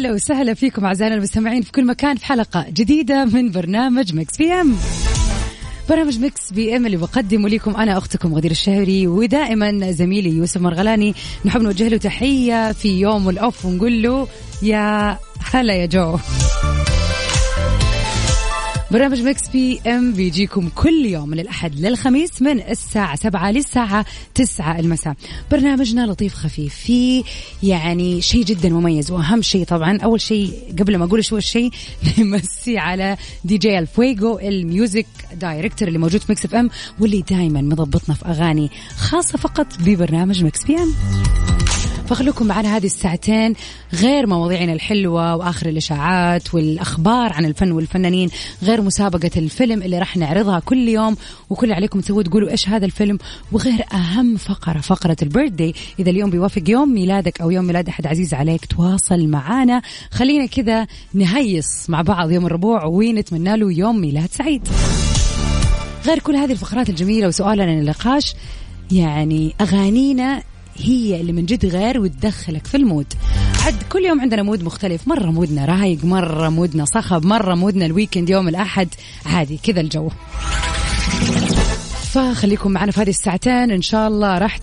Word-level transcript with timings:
هلا 0.00 0.12
وسهلا 0.12 0.54
فيكم 0.54 0.84
أعزائنا 0.84 1.14
المستمعين 1.14 1.62
في 1.62 1.72
كل 1.72 1.86
مكان 1.86 2.16
في 2.16 2.24
حلقة 2.26 2.66
جديدة 2.68 3.24
من 3.24 3.50
برنامج 3.50 4.14
Mix 4.14 4.36
PM. 4.36 4.76
برنامج 5.88 6.18
Mix 6.18 6.52
PM 6.52 6.86
اللي 6.86 6.96
بقدمه 6.96 7.48
لكم 7.48 7.76
أنا 7.76 7.98
أختكم 7.98 8.34
غدير 8.34 8.50
الشهري 8.50 9.06
ودائما 9.06 9.92
زميلي 9.92 10.30
يوسف 10.30 10.60
مرغلاني. 10.60 11.14
نحب 11.44 11.60
نوجه 11.60 11.88
له 11.88 11.96
تحية 11.96 12.72
في 12.72 13.00
يوم 13.00 13.28
ال 13.28 13.37
off 13.37 13.64
ونقول 13.64 14.02
له 14.02 14.28
يا 14.62 15.18
هلا 15.52 15.74
يا 15.74 15.86
جو. 15.86 16.18
برنامج 18.90 19.22
Mix 19.22 19.48
PM 19.48 20.12
بيجيكم 20.12 20.68
كل 20.68 21.06
يوم 21.06 21.28
من 21.28 21.40
الأحد 21.40 21.74
للخميس 21.74 22.42
من 22.42 22.60
الساعة 22.60 23.16
سبعة 23.16 23.50
للساعة 23.50 24.06
تسعة 24.34 24.78
المساء. 24.78 25.14
برنامجنا 25.50 26.06
لطيف 26.06 26.34
خفيف 26.34 26.74
فيه 26.74 27.22
يعني 27.62 28.20
شيء 28.20 28.44
جدا 28.44 28.68
مميز 28.68 29.10
وأهم 29.10 29.42
شيء 29.42 29.64
طبعا 29.64 29.98
أول 29.98 30.20
شيء 30.20 30.52
قبل 30.78 30.96
ما 30.98 31.04
أقول 31.04 31.24
شو 31.24 31.36
الشيء 31.36 31.70
نمسي 32.18 32.78
على 32.78 33.16
دي 33.44 33.58
جي 33.58 33.78
الفويجو 33.78 34.38
ال 34.38 34.49
music 34.49 35.06
director 35.34 35.88
اللي 35.88 35.98
موجود 35.98 36.20
في 36.20 36.32
Mix 36.32 36.44
FM 36.44 36.70
واللي 37.00 37.22
دائما 37.30 37.60
مضبطنا 37.60 38.14
في 38.14 38.26
أغاني 38.26 38.70
خاصة 38.96 39.38
فقط 39.38 39.66
ببرنامج 39.80 40.44
Mix 40.44 40.64
PM. 40.64 41.49
فخلوكم 42.10 42.46
معنا 42.46 42.76
هذه 42.76 42.86
الساعتين 42.86 43.54
غير 43.94 44.26
مواضيعنا 44.26 44.72
الحلوة 44.72 45.36
وآخر 45.36 45.68
الإشاعات 45.68 46.54
والأخبار 46.54 47.32
عن 47.32 47.44
الفن 47.44 47.72
والفنانين 47.72 48.30
غير 48.62 48.80
مسابقة 48.80 49.30
الفيلم 49.36 49.82
اللي 49.82 49.98
راح 49.98 50.16
نعرضها 50.16 50.60
كل 50.60 50.88
يوم. 50.88 51.16
وكل 51.50 51.72
عليكم 51.72 52.00
تسووا 52.00 52.22
تقولوا 52.22 52.50
إيش 52.50 52.68
هذا 52.68 52.86
الفيلم؟ 52.86 53.18
وغير 53.52 53.84
أهم 53.92 54.36
فقرة 54.36 54.80
فقرة 54.80 55.16
ال 55.22 55.28
birthday 55.28 55.74
إذا 55.98 56.10
اليوم 56.10 56.30
بيوافق 56.30 56.62
يوم 56.68 56.94
ميلادك 56.94 57.40
أو 57.40 57.50
يوم 57.50 57.64
ميلاد 57.64 57.88
أحد 57.88 58.06
عزيز 58.06 58.34
عليك 58.34 58.64
تواصل 58.64 59.28
معنا 59.28 59.82
خلينا 60.10 60.46
كذا 60.46 60.86
نهيص 61.14 61.90
مع 61.90 62.02
بعض 62.02 62.30
يوم 62.30 62.46
الربوع 62.46 62.84
ونتمنى 62.84 63.56
له 63.56 63.72
يوم 63.72 64.00
ميلاد 64.00 64.28
سعيد. 64.32 64.68
غير 66.06 66.18
كل 66.18 66.36
هذه 66.36 66.52
الفقرات 66.52 66.88
الجميلة 66.88 67.28
وسؤالنا 67.28 67.80
للنقاش 67.80 68.34
يعني 68.92 69.54
أغانينا 69.60 70.42
هي 70.82 71.20
اللي 71.20 71.32
من 71.32 71.46
جد 71.46 71.66
غير 71.66 72.00
وتدخلك 72.00 72.66
في 72.66 72.76
ال 72.76 72.81
mood. 72.81 73.06
عد 73.66 73.82
كل 73.92 74.04
يوم 74.04 74.20
عندنا 74.20 74.42
mood 74.42 74.64
مختلف. 74.64 75.08
مرة 75.08 75.30
mood 75.30 75.57
نا 75.57 75.64
رايق 75.64 76.04
مرة 76.04 76.48
mood 76.48 76.77
نا 76.77 76.84
صخب 76.84 77.26
مرة 77.26 77.54
mood 77.54 77.80
نا 77.80 77.86
ال 77.86 77.92
weekend 77.92 78.30
يوم 78.30 78.48
الأحد. 78.48 78.88
عادي 79.26 79.60
كذا 79.62 79.80
الجو. 79.80 80.08
فخليكم 82.12 82.70
معنا 82.70 82.92
في 82.92 83.00
هذه 83.00 83.08
الساعتين. 83.08 83.70
إن 83.70 83.82
شاء 83.82 84.08
الله 84.08 84.38
راح 84.38 84.56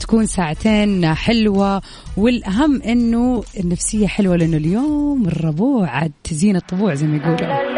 تكون 0.00 0.26
ساعتين 0.26 1.14
حلوة. 1.14 1.82
والأهم 2.16 2.82
إنه 2.82 3.44
النفسية 3.60 4.06
حلوة 4.06 4.36
لأنه 4.36 4.56
اليوم 4.56 5.26
الربوع 5.26 5.88
عاد 5.88 6.12
تزين 6.24 6.56
الطبوع 6.56 6.94
زي 6.94 7.06
ما 7.06 7.16
يقولوا. 7.16 7.68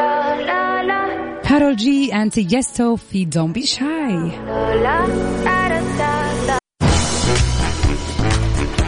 كارول 1.51 1.77
جي 1.77 2.15
انت 2.15 2.39
يستو 2.39 2.97
في 2.97 3.25
دون 3.25 3.53
بي 3.53 3.67
شاي 3.67 4.31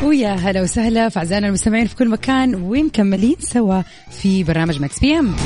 ويا 0.02 0.34
هلا 0.34 0.62
وسهلا 0.62 1.08
في 1.08 1.18
أعزائنا 1.18 1.46
المستمعين 1.46 1.86
في 1.86 1.96
كل 1.96 2.08
مكان 2.08 2.54
ومكملين 2.54 3.36
سوا 3.40 3.82
في 4.10 4.44
برنامج 4.44 4.80
Mix 4.80 4.98
PM 4.98 5.36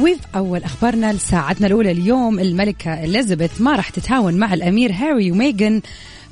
وفي 0.00 0.16
أول 0.36 0.62
أخبارنا 0.62 1.12
لساعتنا 1.12 1.66
الأولى 1.66 1.90
اليوم 1.90 2.38
الملكة 2.38 3.04
إليزابيث 3.04 3.60
ما 3.60 3.76
راح 3.76 3.88
تتهاون 3.88 4.34
مع 4.34 4.54
الأمير 4.54 4.92
هاري 4.92 5.32
وميغان 5.32 5.82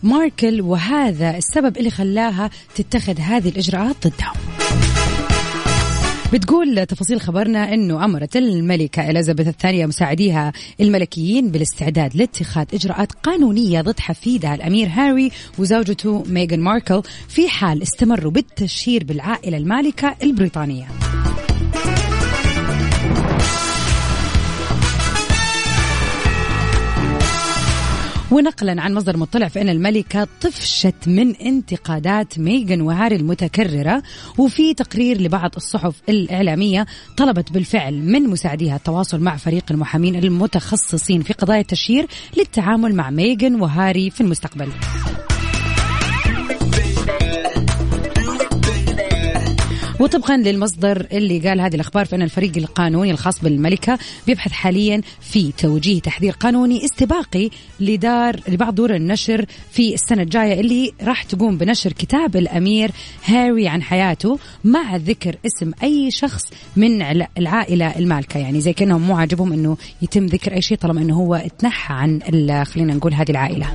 ماركل 0.03 0.61
وهذا 0.61 1.37
السبب 1.37 1.77
اللي 1.79 1.91
خلاها 1.91 2.51
تتخذ 2.75 3.21
هذه 3.21 3.49
الإجراءات 3.49 4.07
ضدهم. 4.07 5.02
بتقول 6.33 6.87
تفاصيل 6.87 7.21
خبرنا 7.21 7.75
إنه 7.75 8.05
أمرت 8.05 8.37
الملكة 8.37 9.11
إليزابيث 9.11 9.49
الثانية 9.49 9.87
مساعديها 9.87 10.53
الملكيين 10.81 11.51
بالاستعداد 11.51 12.17
لاتخاذ 12.17 12.67
إجراءات 12.75 13.13
قانونية 13.13 13.81
ضد 13.81 14.01
حفيدها 14.01 14.55
الأمير 14.55 14.89
هاري 14.89 15.31
وزوجته 15.59 16.25
ميغان 16.27 16.61
ماركل 16.61 17.03
في 17.29 17.49
حال 17.49 17.83
استمروا 17.83 18.33
بالتشهير 18.33 19.05
بالعائلة 19.05 19.57
المالكة 19.57 20.17
البريطانية. 20.23 20.87
ونقلا 28.33 28.83
عن 28.83 28.95
مصدر 28.95 29.17
مطلع 29.17 29.49
فإن 29.49 29.69
الملكة 29.69 30.29
طفشت 30.41 30.95
من 31.07 31.37
انتقادات 31.37 32.39
ميغان 32.39 32.81
وهاري 32.81 33.17
المتكررة 33.17 34.03
وفي 34.39 34.75
تقرير 34.75 35.21
لبعض 35.21 35.51
الصحف 35.57 36.03
الإعلامية 36.09 36.87
طلبت 37.17 37.53
بالفعل 37.53 37.95
من 37.95 38.23
مساعديها 38.23 38.77
التواصل 38.77 39.21
مع 39.21 39.37
فريق 39.37 39.65
المحامين 39.71 40.17
المتخصصين 40.17 41.23
في 41.23 41.33
قضايا 41.33 41.61
التشهير 41.61 42.07
للتعامل 42.37 42.95
مع 42.95 43.11
ميغان 43.11 43.61
وهاري 43.61 44.11
في 44.11 44.21
المستقبل. 44.21 44.69
وطبقا 50.03 50.37
للمصدر 50.37 51.07
اللي 51.13 51.39
قال 51.39 51.61
هذه 51.61 51.75
الأخبار 51.75 52.05
فان 52.05 52.23
الفريق 52.23 52.53
القانوني 52.57 53.11
الخاص 53.11 53.41
بالملكة 53.43 53.99
بيبحث 54.27 54.53
حاليا 54.53 55.01
في 55.21 55.53
توجيه 55.59 56.01
تحذير 56.01 56.33
قانوني 56.33 56.85
استباقي 56.85 57.51
لدار 57.81 58.41
لبعض 58.49 58.75
دور 58.75 58.95
النشر 58.95 59.47
في 59.71 59.95
السنة 59.95 60.23
الجاية 60.23 60.61
اللي 60.61 60.93
راح 61.03 61.23
تقوم 61.23 61.59
بنشر 61.59 61.93
كتاب 61.93 62.37
الأمير 62.37 62.91
هاري 63.25 63.69
عن 63.69 63.83
حياته 63.83 64.39
مع 64.65 64.97
ذكر 64.97 65.37
اسم 65.47 65.73
أي 65.83 66.11
شخص 66.11 66.43
من 66.77 67.03
العائلة 67.39 67.99
المالكة. 67.99 68.39
يعني 68.39 68.61
زي 68.61 68.73
كأنهم 68.73 69.03
مو 69.03 69.17
عاجبهم 69.17 69.53
إنه 69.53 69.77
يتم 70.03 70.27
ذكر 70.27 70.53
أي 70.53 70.63
شيء 70.63 70.79
طالما 70.79 71.01
إنه 71.01 71.15
هو 71.15 71.35
اتنحى 71.35 71.95
عن 71.95 72.21
خلينا 72.65 72.95
نقول 72.95 73.15
هذه 73.15 73.31
العائلة. 73.31 73.67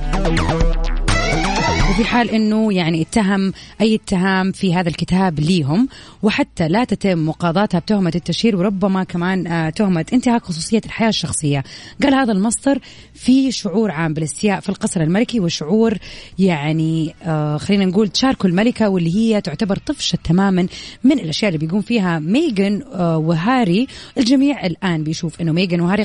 وفي 1.90 2.04
حال 2.04 2.30
إنه 2.30 2.72
يعني 2.72 3.02
اتهم 3.02 3.52
أي 3.80 3.94
اتهام 3.94 4.52
في 4.52 4.74
هذا 4.74 4.88
الكتاب 4.88 5.40
ليهم 5.40 5.88
وحتى 6.22 6.68
لا 6.68 6.84
تتم 6.84 7.26
مقاضاتها 7.26 7.80
بتهمة 7.80 8.12
التشهير 8.14 8.56
وربما 8.56 9.04
كمان 9.04 9.46
آه، 9.46 9.70
تهمة 9.70 10.06
انتهاك 10.12 10.42
خصوصية 10.42 10.80
الحياة 10.84 11.08
الشخصية. 11.08 11.64
قال 12.02 12.14
هذا 12.14 12.32
المصدر 12.32 12.78
في 13.14 13.52
شعور 13.52 13.90
عام 13.90 14.14
بالاستياء 14.14 14.60
في 14.60 14.68
القصر 14.68 15.00
الملكي 15.00 15.40
وشعور 15.40 15.94
يعني 16.38 17.14
آه 17.22 17.56
خلينا 17.56 17.84
نقول 17.84 18.08
تشاركوا 18.08 18.48
الملكة 18.50 18.88
واللي 18.88 19.16
هي 19.16 19.40
تعتبر 19.40 19.76
طفشة 19.76 20.18
تماما 20.24 20.66
من 21.04 21.12
الأشياء 21.12 21.54
اللي 21.54 21.66
بيقوم 21.66 21.80
فيها 21.80 22.18
ميغن 22.18 22.82
آه 22.94 23.18
وهاري. 23.18 23.86
الجميع 24.18 24.66
الآن 24.66 25.04
بيشوف 25.04 25.40
إنه 25.40 25.52
ميغن 25.52 25.80
وهاري 25.80 26.04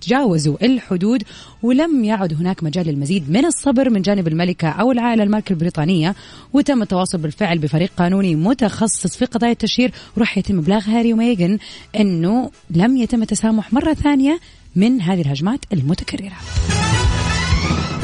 تجاوزوا 0.00 0.56
الحدود 0.62 1.22
ولم 1.62 2.04
يعد 2.04 2.34
هناك 2.34 2.62
مجال 2.62 2.86
للمزيد 2.86 3.30
من 3.30 3.44
الصبر 3.44 3.90
من 3.90 4.02
جانب 4.02 4.28
الملكة 4.28 4.68
أو 4.68 4.92
العائلة 4.92 5.22
المالكة 5.22 5.52
البريطانية. 5.52 6.14
وتم 6.52 6.82
التواصل 6.82 7.18
بالفعل 7.18 7.58
بفريق 7.58 7.90
قانوني 7.96 8.36
متخصص 8.36 9.16
في 9.16 9.24
قضايا 9.24 9.52
التشهير. 9.52 9.92
وراح 10.16 10.38
يتم 10.38 10.58
إبلاغ 10.58 10.90
هاري 10.90 11.12
وميغن 11.12 11.58
أنه 11.96 12.50
لم 12.70 12.96
يتم 12.96 13.22
التسامح 13.22 13.72
مرة 13.72 13.94
ثانية 13.94 14.40
من 14.76 15.00
هذه 15.00 15.20
الهجمات 15.20 15.60
المتكررة. 15.72 16.36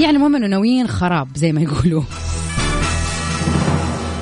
يعني 0.00 0.16
المهم 0.16 0.36
أنه 0.36 0.46
ناويين 0.46 0.86
خراب 0.86 1.28
زي 1.36 1.52
ما 1.52 1.60
يقولوا. 1.60 2.02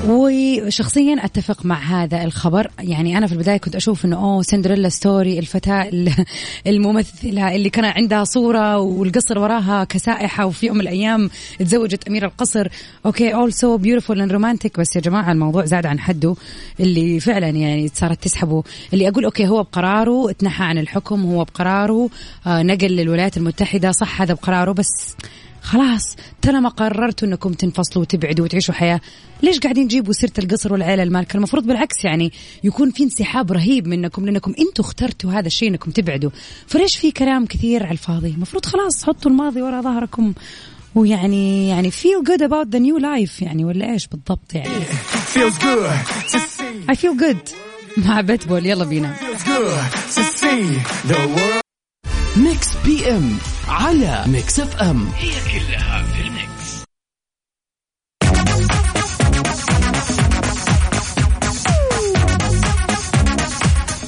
وشخصيا 0.09 1.25
أتفق 1.25 1.67
مع 1.67 1.79
هذا 1.79 2.25
الخبر. 2.25 2.71
يعني 2.81 3.19
أنا 3.19 3.27
في 3.27 3.33
البداية 3.33 3.57
كنت 3.57 3.77
أشوف 3.77 4.05
إنه 4.05 4.17
أوه 4.17 4.43
Cinderella 4.43 4.89
story 4.89 5.39
الفتاة 5.39 5.91
الممثلة 6.67 7.55
اللي 7.55 7.71
كان 7.71 7.85
عندها 7.85 8.25
صورة 8.25 8.79
والقصر 8.79 9.39
وراها 9.39 9.85
كسائحة 9.85 10.47
وفي 10.47 10.67
يوم 10.67 10.77
من 10.77 10.81
الأيام 10.81 11.31
تزوجت 11.59 12.09
امير 12.09 12.25
القصر. 12.25 12.69
okay 13.07 13.35
all 13.35 13.53
so 13.53 13.77
beautiful 13.77 14.21
and 14.21 14.33
romantic 14.33 14.81
بس 14.81 14.97
يا 14.97 15.01
جماعة 15.01 15.33
الموضوع 15.33 15.65
زاد 15.65 15.87
عن 15.87 16.01
حده. 16.01 16.35
اللي 16.81 17.21
فعلا 17.21 17.49
يعني 17.49 17.91
صارت 17.95 18.23
تسحبه. 18.23 18.63
اللي 18.93 19.09
أقول 19.09 19.25
okay 19.25 19.49
هو 19.49 19.63
بقراره 19.63 20.33
تنحى 20.33 20.65
عن 20.65 20.79
الحكم 20.79 21.23
هو 21.23 21.45
بقراره. 21.45 22.11
آه 22.47 22.63
نقل 22.63 22.89
للولايات 22.89 23.37
المتحدة 23.37 23.93
صح 23.93 24.23
هذا 24.23 24.35
بقراره. 24.35 24.73
بس 24.73 25.17
خلاص 25.63 26.17
طالما 26.43 26.69
قررتوا 26.69 27.29
انكم 27.29 27.53
تنفصلوا 27.53 28.03
وتبعدوا 28.03 28.45
وتعيشوا 28.45 28.75
حياة. 28.75 29.01
ليش 29.43 29.59
قاعدين 29.59 29.89
تجيبوا 29.89 30.13
سيرة 30.13 30.33
القصر 30.39 30.73
والعيله 30.73 31.03
المال 31.03 31.25
كان 31.25 31.37
المفروض 31.37 31.67
بالعكس 31.67 32.05
يعني 32.05 32.33
يكون 32.65 32.91
في 32.91 33.03
انسحاب 33.03 33.53
رهيب 33.53 33.89
منكم 33.89 34.27
لأنكم 34.27 34.55
أنتم 34.59 34.83
اخترتوا 34.83 35.33
هذا 35.33 35.47
الشيء 35.47 35.69
إنكم 35.69 35.91
تبعدوا. 35.91 36.31
فليش 36.67 36.97
في 36.97 37.11
كلام 37.11 37.47
كثير 37.47 37.83
على 37.83 37.93
الفاضي؟ 37.93 38.31
المفروض 38.31 38.67
خلاص 38.67 39.05
حطوا 39.05 39.31
الماضي 39.31 39.63
ورا 39.63 39.81
ظهركم. 39.81 40.33
ويعني 40.95 41.69
يعني 41.69 41.91
feel 41.91 42.27
good 42.29 42.41
about 42.41 42.69
the 42.75 42.79
new 42.79 43.03
life 43.03 43.43
يعني 43.43 43.65
ولا 43.65 43.93
إيش 43.93 44.07
بالضبط 44.07 44.55
يعني؟ 44.55 44.85
Feels 45.35 45.59
good 45.63 45.91
I 46.91 46.95
feel 46.95 47.15
good. 47.23 47.53
مع 47.97 48.21
بيتبول 48.21 48.67
يلا 48.67 48.85
بينا. 48.85 49.15
Mix 52.37 52.69
PM 52.85 53.39
على 53.69 54.25
Mix 54.27 54.61
FM 54.61 55.07
هي 55.07 55.31
كلها 55.31 56.03
في 56.03 56.21
ال 56.21 56.33
mix. 56.33 56.83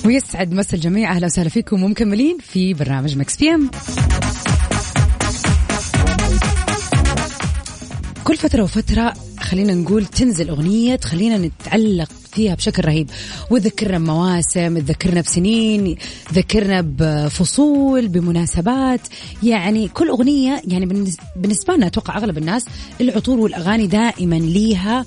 ويسعد 0.07 0.53
مسا 0.53 0.77
الجميع. 0.77 1.13
أهلا 1.13 1.27
وسهلا 1.27 1.49
فيكم 1.49 1.83
ومكملين 1.83 2.39
في 2.39 2.75
برنامج 2.75 3.17
Mix 3.17 3.37
PM 3.37 3.71
كل 8.25 8.37
فترة 8.37 8.63
وفترة 8.63 9.15
خلينا 9.41 9.75
نقول 9.75 10.07
تنزل 10.07 10.49
أغنية 10.49 10.97
تخلينا 10.97 11.39
نتعلق 11.39 12.09
فيها 12.35 12.55
بشكل 12.55 12.85
رهيب. 12.85 13.11
وتذكرنا 13.51 13.99
بمواسم 13.99 14.79
تذكرنا 14.79 15.21
بسنين 15.21 15.97
تذكرنا 16.31 16.81
بفصول 16.81 18.09
بمناسبات. 18.09 19.01
يعني 19.43 19.89
كل 19.89 20.09
أغنية 20.09 20.63
يعني 20.69 20.87
بالنس- 20.87 21.17
بالنسبة 21.37 21.75
لنا 21.75 21.87
أتوقع 21.87 22.17
أغلب 22.19 22.39
الناس 22.39 22.65
العطور 23.01 23.41
والأغاني 23.41 23.87
دائما 23.87 24.35
ليها 24.35 25.07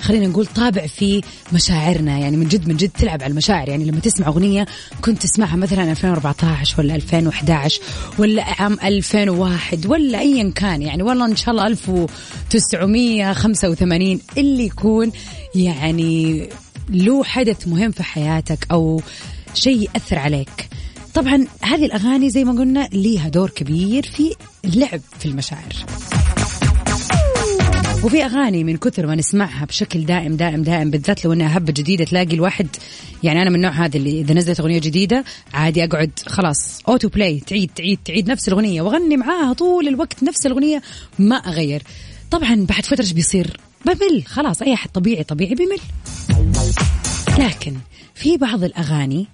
خلينا 0.00 0.26
نقول 0.26 0.46
طابع 0.46 0.86
في 0.86 1.20
مشاعرنا. 1.52 2.18
يعني 2.18 2.36
من 2.36 2.48
جد 2.48 2.68
من 2.68 2.76
جد 2.76 2.90
تلعب 2.98 3.22
على 3.22 3.30
المشاعر. 3.30 3.68
يعني 3.68 3.84
لما 3.84 4.00
تسمع 4.00 4.26
أغنية 4.28 4.66
كنت 5.00 5.22
تسمعها 5.22 5.56
مثلا 5.56 5.90
2014 5.90 6.74
ولا 6.80 6.94
2011 6.94 7.80
ولا 8.18 8.44
عام 8.60 8.78
2001 8.84 9.86
ولا 9.86 10.18
أيا 10.20 10.52
كان. 10.54 10.82
يعني 10.82 11.02
والله 11.02 11.26
إن 11.26 11.36
شاء 11.36 11.50
الله 11.50 11.66
1985 11.66 14.20
اللي 14.38 14.64
يكون. 14.66 15.12
يعني 15.54 16.48
له 16.90 17.24
حدث 17.24 17.68
مهم 17.68 17.90
في 17.90 18.02
حياتك 18.02 18.66
أو 18.70 19.02
شيء 19.54 19.82
يأثر 19.82 20.18
عليك. 20.18 20.68
طبعا 21.14 21.46
هذه 21.62 21.84
الأغاني 21.84 22.30
زي 22.30 22.44
ما 22.44 22.52
قلنا 22.52 22.88
ليها 22.92 23.28
دور 23.28 23.50
كبير 23.50 24.06
في 24.06 24.34
اللعب 24.64 25.00
في 25.18 25.26
المشاعر. 25.26 25.74
وفي 28.04 28.24
أغاني 28.24 28.64
من 28.64 28.76
كثر 28.76 29.06
ما 29.06 29.14
نسمعها 29.14 29.64
بشكل 29.64 30.04
دائم 30.06 30.36
دائم 30.36 30.62
دائم 30.62 30.90
بالذات 30.90 31.24
لو 31.24 31.32
إنها 31.32 31.58
هبة 31.58 31.72
جديدة 31.72 32.04
تلاقي 32.04 32.34
الواحد 32.34 32.66
يعني 33.22 33.42
أنا 33.42 33.50
من 33.50 33.56
النوع 33.56 33.70
هذا 33.70 33.96
اللي 33.96 34.20
إذا 34.20 34.34
نزلت 34.34 34.60
أغنية 34.60 34.78
جديدة 34.78 35.24
عادي 35.54 35.84
أقعد 35.84 36.10
خلاص 36.26 36.80
auto 36.88 37.08
play 37.08 37.40
تعيد 37.40 37.70
تعيد 37.76 37.98
تعيد 38.04 38.30
نفس 38.30 38.48
الأغنية 38.48 38.82
وأغني 38.82 39.16
معاها 39.16 39.52
طول 39.52 39.88
الوقت 39.88 40.22
نفس 40.22 40.46
الأغنية 40.46 40.82
ما 41.18 41.36
أغير. 41.36 41.82
طبعا 42.30 42.66
بعد 42.68 42.86
فترة 42.86 43.00
إيش 43.00 43.12
بيصير؟ 43.12 43.56
بمل. 43.86 44.24
خلاص 44.26 44.62
أي 44.62 44.74
أحد 44.74 44.90
طبيعي 44.90 45.24
طبيعي 45.24 45.54
بيمل 45.54 45.78
لكن 47.38 47.76
في 48.14 48.36
بعض 48.36 48.64
الأغاني 48.64 49.26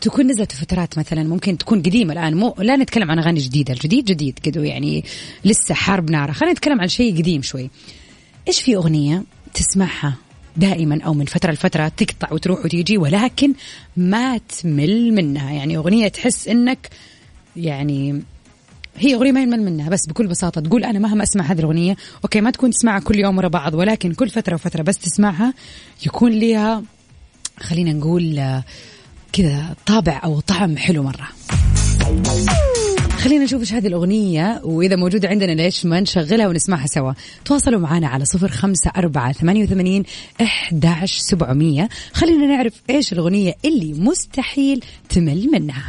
تكون 0.00 0.26
نزلت 0.26 0.52
فترات 0.52 0.98
مثلا 0.98 1.22
ممكن 1.22 1.58
تكون 1.58 1.82
قديمة 1.82 2.12
الآن. 2.12 2.34
مو 2.34 2.54
لا 2.58 2.76
نتكلم 2.76 3.10
عن 3.10 3.18
أغاني 3.18 3.40
جديدة 3.40 3.74
الجديد 3.74 4.04
جديد 4.04 4.38
كده 4.38 4.64
يعني 4.64 5.04
لسه 5.44 5.74
حرب 5.74 6.10
ناره 6.10 6.32
خلينا 6.32 6.52
نتكلم 6.52 6.80
عن 6.80 6.88
شيء 6.88 7.18
قديم 7.18 7.42
شوي. 7.42 7.70
إيش 8.48 8.62
في 8.62 8.76
أغنية 8.76 9.24
تسمعها 9.54 10.14
دائما 10.56 11.02
أو 11.02 11.14
من 11.14 11.24
فترة 11.24 11.52
لفترة 11.52 11.88
تقطع 11.88 12.32
وتروح 12.32 12.64
وتيجي 12.64 12.98
ولكن 12.98 13.54
ما 13.96 14.38
تمل 14.38 15.12
منها؟ 15.14 15.52
يعني 15.52 15.76
أغنية 15.76 16.08
تحس 16.08 16.48
إنك 16.48 16.90
يعني 17.56 18.22
هي 18.98 19.14
أغنية 19.14 19.32
ما 19.32 19.42
يمل 19.42 19.62
منها 19.62 19.90
بس 19.90 20.06
بكل 20.06 20.26
بساطة 20.26 20.60
تقول 20.60 20.84
أنا 20.84 20.98
مهما 20.98 21.22
أسمع 21.22 21.44
هذه 21.44 21.58
الأغنية 21.58 21.96
أوكي 22.24 22.40
ما 22.40 22.50
تكون 22.50 22.70
تسمعها 22.70 23.00
كل 23.00 23.18
يوم 23.18 23.38
ورا 23.38 23.48
بعض 23.48 23.74
ولكن 23.74 24.12
كل 24.12 24.28
فترة 24.28 24.54
وفترة 24.54 24.82
بس 24.82 24.98
تسمعها 24.98 25.54
يكون 26.06 26.32
ليها 26.32 26.82
خلينا 27.60 27.92
نقول 27.92 28.40
كذا 29.32 29.74
طابع 29.86 30.20
أو 30.24 30.40
طعم 30.40 30.76
حلو 30.76 31.02
مرة. 31.02 31.28
خلينا 33.18 33.44
نشوف 33.44 33.60
إيش 33.60 33.72
هذه 33.72 33.86
الأغنية 33.86 34.60
وإذا 34.64 34.96
موجودة 34.96 35.28
عندنا 35.28 35.52
ليش 35.52 35.86
ما 35.86 36.00
نشغلها 36.00 36.48
ونسمعها 36.48 36.86
سوا. 36.86 37.12
تواصلوا 37.44 37.80
معنا 37.80 38.08
على 38.08 38.24
صفر 38.24 38.48
خمسة 38.48 38.90
أربعة 38.96 39.32
ثمانية 39.32 39.62
وثمانين 39.62 40.04
إحداش 40.42 41.18
سبعمية. 41.18 41.88
خلينا 42.12 42.46
نعرف 42.46 42.82
إيش 42.90 43.12
الأغنية 43.12 43.54
اللي 43.64 43.92
مستحيل 43.92 44.84
تمل 45.08 45.48
منها. 45.52 45.84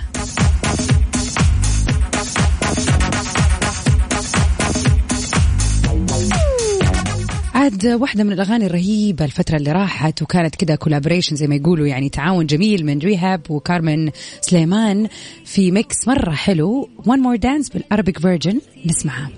عاد 7.67 7.85
واحدة 7.85 8.23
من 8.23 8.31
الأغاني 8.31 8.65
الرهيبة 8.65 9.25
الفترة 9.25 9.57
اللي 9.57 9.71
راحت 9.71 10.21
وكانت 10.21 10.55
كده 10.55 10.75
collaboration 10.75 11.35
زي 11.35 11.47
ما 11.47 11.55
يقولوا 11.55 11.87
يعني 11.87 12.09
تعاون 12.09 12.45
جميل 12.45 12.85
من 12.85 12.99
ريهاب 12.99 13.41
وكارمن 13.49 14.11
سليمان 14.41 15.07
في 15.45 15.71
mix 15.71 16.07
مرة 16.07 16.31
حلو. 16.31 16.89
One 17.01 17.19
More 17.19 17.39
Dance 17.41 17.73
بال 17.73 17.85
Arabic 17.85 18.19
version 18.19 18.61
نسمعها. 18.85 19.29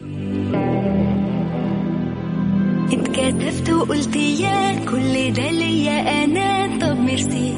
اتكتفت 2.91 3.69
وقلت 3.69 4.15
يا 4.15 4.85
كل 4.85 5.33
ده 5.33 5.51
ليا 5.51 6.23
أنا 6.23 6.79
طب 6.81 6.99
ميرسي. 6.99 7.53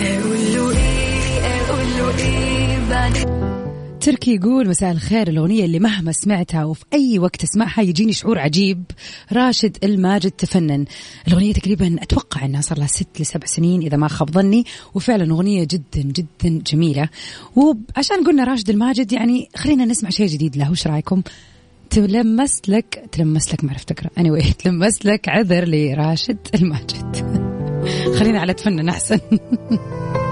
أقول 0.00 0.54
له 0.54 0.70
إيه 0.70 1.40
أقول 1.70 1.86
له 1.98 2.18
إيه 2.18 2.78
بعد 2.90 3.45
تركي 4.06 4.34
يقول 4.34 4.68
مساء 4.68 4.92
الخير 4.92 5.28
الأغنية 5.28 5.64
اللي 5.64 5.78
مهما 5.78 6.12
سمعتها 6.12 6.64
وفي 6.64 6.84
أي 6.92 7.18
وقت 7.18 7.42
أسمعها 7.42 7.82
يجيني 7.82 8.12
شعور 8.12 8.38
عجيب. 8.38 8.84
راشد 9.32 9.76
الماجد 9.84 10.30
تفنن. 10.30 10.84
الأغنية 11.28 11.52
تقريبا 11.52 11.96
أتوقع 12.02 12.44
أنها 12.44 12.60
صار 12.60 12.78
لها 12.78 12.86
ست 12.86 13.20
لسبع 13.20 13.46
سنين 13.46 13.82
إذا 13.82 13.96
ما 13.96 14.08
خاب 14.08 14.30
ظني 14.30 14.64
وفعلا 14.94 15.32
أغنية 15.32 15.64
جدا 15.64 16.02
جدا 16.02 16.62
جميلة. 16.66 17.08
وعشان 17.56 18.24
قلنا 18.26 18.44
راشد 18.44 18.70
الماجد 18.70 19.12
يعني 19.12 19.48
خلينا 19.56 19.84
نسمع 19.84 20.10
شيء 20.10 20.26
جديد 20.26 20.56
له. 20.56 20.70
وش 20.70 20.86
رأيكم؟ 20.86 21.22
تلمس 21.90 22.60
لك 22.68 23.04
تلمس 23.12 23.52
لك 23.52 23.64
ما 23.64 23.70
عرفت 23.70 24.18
اني 24.18 24.30
anyway, 24.30 24.54
تلمس 24.62 25.06
لك 25.06 25.28
عذر 25.28 25.64
لراشد 25.68 26.38
الماجد. 26.54 27.16
خلينا 28.18 28.40
على 28.40 28.54
تفنن 28.54 28.88
أحسن. 28.88 29.18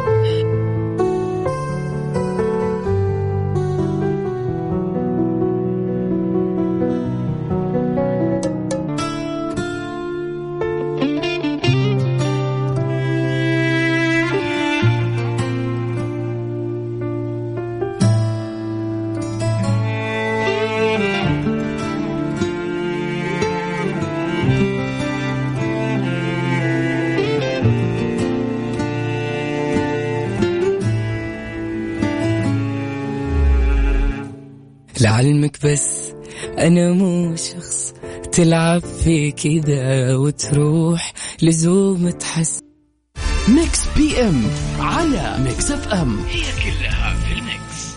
لعلمك 35.04 35.66
بس 35.66 36.12
أنا 36.58 36.92
مو 36.92 37.36
شخص 37.36 37.94
تلعب 38.32 38.82
في 39.04 39.32
كذا 39.32 40.14
وتروح 40.16 41.12
لزوم 41.42 42.10
تحس. 42.10 42.60
Mix 43.48 43.80
PM 43.96 44.42
على 44.78 45.36
Mix 45.44 45.70
FM. 45.70 46.18
هي 46.28 46.42
كلها 46.42 47.14
في 47.14 47.32
ال 47.32 47.45
mix. 47.45 47.94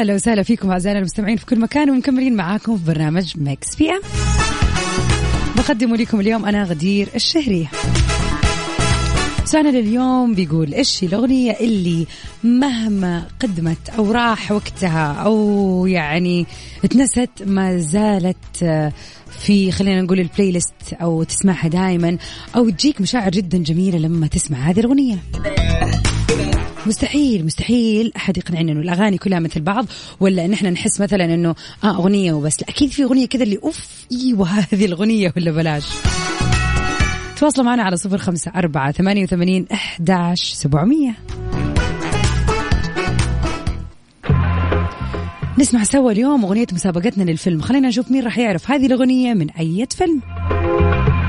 هلا 0.00 0.14
وسهلا 0.14 0.42
فيكم 0.42 0.70
أعزائنا 0.70 0.98
المستمعين 0.98 1.36
في 1.36 1.46
كل 1.46 1.60
مكان 1.60 1.90
ومكملين 1.90 2.36
معاكم 2.36 2.78
في 2.78 2.84
برنامج 2.84 3.32
Mix 3.36 3.76
PM. 3.76 4.00
بقدم 5.56 5.94
لكم 5.94 6.20
اليوم 6.20 6.44
أنا 6.46 6.64
غدير 6.64 7.08
الشهري 7.14 7.68
سؤالنا 9.52 9.78
لليوم 9.78 10.34
بيقول 10.34 10.74
إيش 10.74 11.02
الأغنية 11.02 11.52
اللي 11.60 12.06
مهما 12.44 13.28
قدمت 13.40 13.88
أو 13.98 14.12
راح 14.12 14.52
وقتها 14.52 15.12
أو 15.12 15.86
يعني 15.86 16.46
اتنست 16.84 17.30
ما 17.46 17.78
زالت 17.78 18.62
آه، 18.62 18.92
في 19.40 19.72
خلينا 19.72 20.02
نقول 20.02 20.20
البلاي 20.20 20.52
ليست 20.52 20.92
أو 20.92 21.22
تسمعها 21.22 21.68
دائما 21.68 22.18
أو 22.56 22.70
تجيك 22.70 23.00
مشاعر 23.00 23.30
جدا 23.30 23.58
جميلة 23.58 23.98
لما 23.98 24.26
تسمع 24.26 24.58
هذه 24.58 24.80
الأغنية. 24.80 25.18
مستحيل 26.86 27.46
مستحيل 27.46 28.12
أحد 28.16 28.38
يقنعني 28.38 28.72
إنه 28.72 28.80
الأغاني 28.80 29.18
كلها 29.18 29.38
مثل 29.38 29.60
بعض 29.60 29.86
ولا 30.20 30.44
ان 30.44 30.52
إحنا 30.52 30.70
نحس 30.70 31.00
مثلا 31.00 31.24
إنه 31.24 31.54
آه 31.84 31.96
أغنية 31.96 32.32
وبس. 32.32 32.60
لا 32.60 32.68
أكيد 32.68 32.90
في 32.90 33.04
أغنية 33.04 33.26
كذا 33.26 33.42
اللي 33.42 33.58
أوف 33.62 33.86
إيوه 34.12 34.48
هذه 34.48 34.84
الأغنية 34.84 35.32
ولا 35.36 35.50
بلاش. 35.50 35.84
تواصلوا 37.42 37.66
معنا 37.66 37.82
على 37.82 37.96
صفر 37.96 38.18
خمسة 38.18 38.52
أربعة 38.56 38.92
ثمانية 38.92 39.22
وثمانين 39.22 39.66
أحداش 39.72 40.52
سبعمية. 40.52 41.14
نسمع 45.58 45.82
سوا 45.82 46.10
اليوم 46.10 46.44
أغنية 46.44 46.66
مسابقتنا 46.72 47.22
للفيلم. 47.22 47.60
خلينا 47.60 47.88
نشوف 47.88 48.10
مين 48.10 48.24
راح 48.24 48.38
يعرف 48.38 48.70
هذه 48.70 48.86
الأغنية 48.86 49.34
من 49.34 49.50
أي 49.50 49.86
فيلم. 49.90 50.20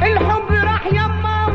الحب 0.03 0.51
راح 0.51 0.88
يما 0.88 1.48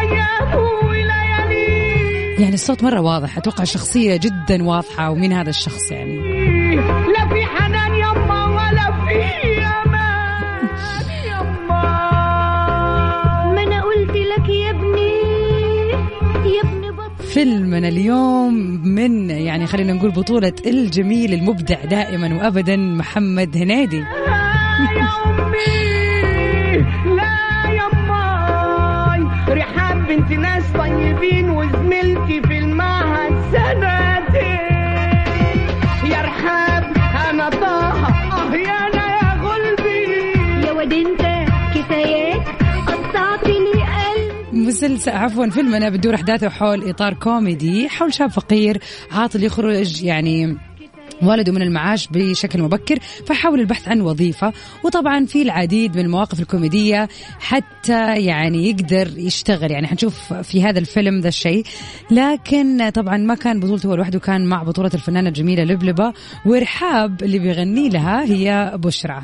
ايامه 0.00 0.56
وليالي 0.88 2.42
يعني 2.42 2.54
الصوت 2.54 2.84
مرة 2.84 3.00
واضح 3.00 3.38
أتوقع 3.38 3.62
الشخصية 3.62 4.16
جدا 4.16 4.64
واضحة 4.64 5.10
ومين 5.10 5.32
هذا 5.32 5.50
الشخص 5.50 5.90
يعني؟ 5.90 6.27
فيلمنا 17.38 17.88
اليوم 17.88 18.54
من 18.84 19.30
يعني 19.30 19.66
خلينا 19.66 19.92
نقول 19.92 20.10
بطولة 20.10 20.52
الجميل 20.66 21.34
المبدع 21.34 21.84
دائما 21.84 22.34
وأبدا 22.34 22.76
محمد 22.76 23.56
هنيدي. 23.56 23.96
يا 23.96 25.08
لا 27.16 27.38
يماي 27.70 29.20
رحاب 29.48 30.06
بنت 30.06 30.32
ناس 30.32 30.64
طيبين 30.78 31.50
وزميلتي 31.50 32.42
في 32.42 32.57
مسلسل 44.78 45.10
عفوا 45.10 45.50
فيلمنا 45.50 45.88
بتدور 45.88 46.14
أحداثه 46.14 46.48
حول 46.48 46.88
إطار 46.88 47.14
كوميدي 47.14 47.88
حول 47.88 48.14
شاب 48.14 48.30
فقير 48.30 48.80
عاطل 49.10 49.44
يخرج 49.44 50.02
يعني 50.02 50.56
والده 51.22 51.52
من 51.52 51.62
المعاش 51.62 52.08
بشكل 52.10 52.62
مبكر 52.62 52.98
فحاول 53.26 53.60
البحث 53.60 53.88
عن 53.88 54.00
وظيفة. 54.00 54.52
وطبعا 54.84 55.24
في 55.26 55.42
العديد 55.42 55.96
من 55.96 56.04
المواقف 56.04 56.40
الكوميدية 56.40 57.08
حتى 57.40 58.16
يعني 58.16 58.68
يقدر 58.70 59.18
يشتغل. 59.18 59.70
يعني 59.70 59.86
حنشوف 59.86 60.32
في 60.32 60.62
هذا 60.62 60.78
الفيلم 60.78 61.20
ذا 61.20 61.28
الشيء. 61.28 61.64
لكن 62.10 62.90
طبعا 62.90 63.16
ما 63.16 63.34
كان 63.34 63.60
بطولته 63.60 63.86
هو 63.86 63.94
لوحده 63.94 64.18
كان 64.18 64.46
مع 64.46 64.62
بطولة 64.62 64.90
الفنانة 64.94 65.28
الجميلة 65.28 65.64
لبلبة 65.64 66.12
ورحاب 66.46 67.22
اللي 67.22 67.38
بيغني 67.38 67.88
لها 67.88 68.24
هي 68.24 68.72
بشرى. 68.76 69.22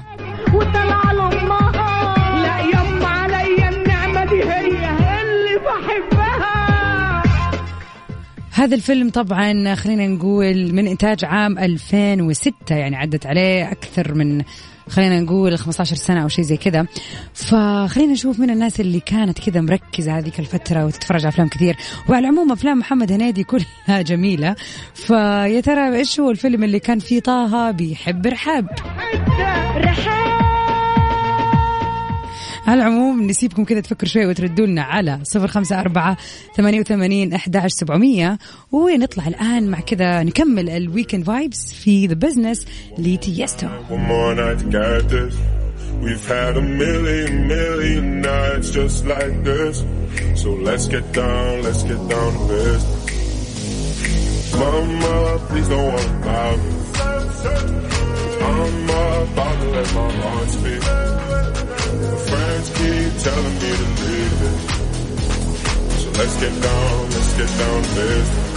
هذا 8.54 8.74
الفيلم 8.74 9.10
طبعا 9.10 9.74
خلينا 9.74 10.06
نقول 10.06 10.72
من 10.72 10.86
إنتاج 10.86 11.24
عام 11.24 11.58
2006 11.58 12.54
يعني 12.70 12.96
عدت 12.96 13.26
عليه 13.26 13.72
أكثر 13.72 14.14
من 14.14 14.42
خلينا 14.88 15.20
نقول 15.20 15.58
15 15.58 15.96
سنة 15.96 16.22
أو 16.22 16.28
شيء 16.28 16.44
زي 16.44 16.56
كذا. 16.56 16.86
فخلينا 17.34 18.12
نشوف 18.12 18.40
من 18.40 18.50
الناس 18.50 18.80
اللي 18.80 19.00
كانت 19.00 19.38
كذا 19.38 19.60
مركزة 19.60 20.18
هذيك 20.18 20.40
الفترة 20.40 20.86
وتتفرج 20.86 21.20
على 21.20 21.28
أفلام 21.28 21.48
كثير. 21.48 21.76
وعلى 22.08 22.28
العموم 22.28 22.52
أفلام 22.52 22.78
محمد 22.78 23.12
هنيدي 23.12 23.44
كلها 23.44 24.02
جميلة. 24.10 24.56
فيا 24.94 25.60
ترى 25.60 25.96
إيش 25.96 26.20
هو 26.20 26.30
الفيلم 26.30 26.64
اللي 26.64 26.78
كان 26.78 26.98
فيه 26.98 27.20
طه 27.20 27.70
بيحب 27.70 28.26
رحاب. 28.26 28.68
على 32.66 32.82
العموم 32.82 33.26
نسيبكم 33.26 33.64
كذا 33.64 33.80
تفكروا 33.80 34.10
شوي 34.10 34.26
وتردوا 34.26 34.66
لنا 34.66 34.82
على 34.82 35.20
صفر 35.22 35.48
خمسة 35.48 35.80
أربعة 35.80 36.16
ثمانية 36.56 36.80
وثمانين 36.80 37.32
أحداش 37.32 37.72
سبعمية 37.72 38.38
ونطلع 38.72 39.26
الآن 39.26 39.70
مع 39.70 39.80
كذا 39.80 40.22
نكمل 40.22 40.70
الويكند 40.70 41.24
فايبس 41.24 41.74
في 41.74 42.06
ذا 42.06 42.14
بزنس 42.14 42.66
لتيستو. 42.98 43.68
We've 46.04 46.28
had 46.28 46.54
a 46.56 46.60
million, 46.60 47.46
million 47.46 48.20
nights 48.20 48.68
just 48.70 49.06
like 49.06 49.36
this. 49.42 49.76
So 50.34 50.50
let's 50.68 50.86
get 50.94 51.06
down, 51.12 51.62
let's 51.62 51.82
get 51.90 52.00
down 52.12 52.30
to 52.36 52.44
business. 52.48 53.04
Mama, 54.58 55.38
please 55.48 55.68
don't 55.68 55.86
worry 55.94 56.10
about 56.20 56.58
me. 56.64 56.72
I'm 58.48 58.90
about 58.90 59.56
to 59.60 59.66
let 59.76 59.88
my 59.94 60.10
heart 60.20 60.48
speak. 60.56 60.82
Friends 61.94 62.68
keep 62.76 63.12
telling 63.22 63.54
me 63.54 63.70
to 63.80 63.86
leave 64.02 64.40
it. 64.48 64.58
So 66.00 66.08
let's 66.18 66.36
get 66.40 66.54
down, 66.62 67.10
let's 67.10 67.32
get 67.38 67.50
down 67.58 67.82
business. 67.94 68.54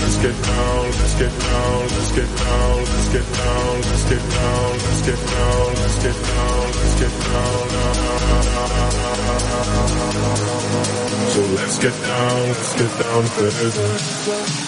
Let's 0.00 0.16
get 0.22 0.36
down, 0.42 0.84
let's 0.84 1.14
get 1.18 1.32
down, 1.38 1.82
let's 1.82 2.12
get 2.12 2.28
down, 2.36 2.76
let's 2.78 3.08
get 3.12 3.26
down, 3.32 3.74
let's 3.82 4.04
get 4.08 4.22
down, 4.30 4.72
let's 4.74 5.02
get 5.06 5.20
down, 5.28 5.68
let's 5.74 5.98
get 6.02 6.16
down, 6.28 6.66
let's 6.78 6.94
get 7.00 7.12
down. 7.24 7.68
So 11.28 11.40
let's 11.56 11.78
get 11.78 11.96
down, 12.02 12.48
let's 12.48 12.74
get 12.74 12.92
down 12.98 13.22
business. 13.36 14.67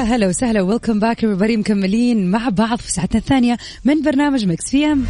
يا 0.00 0.04
هلا 0.04 0.28
وسهلا. 0.28 0.62
welcome 0.62 1.00
back 1.00 1.20
everybody. 1.20 1.58
مكملين 1.58 2.30
مع 2.30 2.48
بعض 2.48 2.78
في 2.78 2.92
ساعتنا 2.92 3.20
الثانية 3.20 3.56
من 3.84 4.02
برنامج 4.02 4.46
Mix 4.46 4.70
PM 4.70 5.04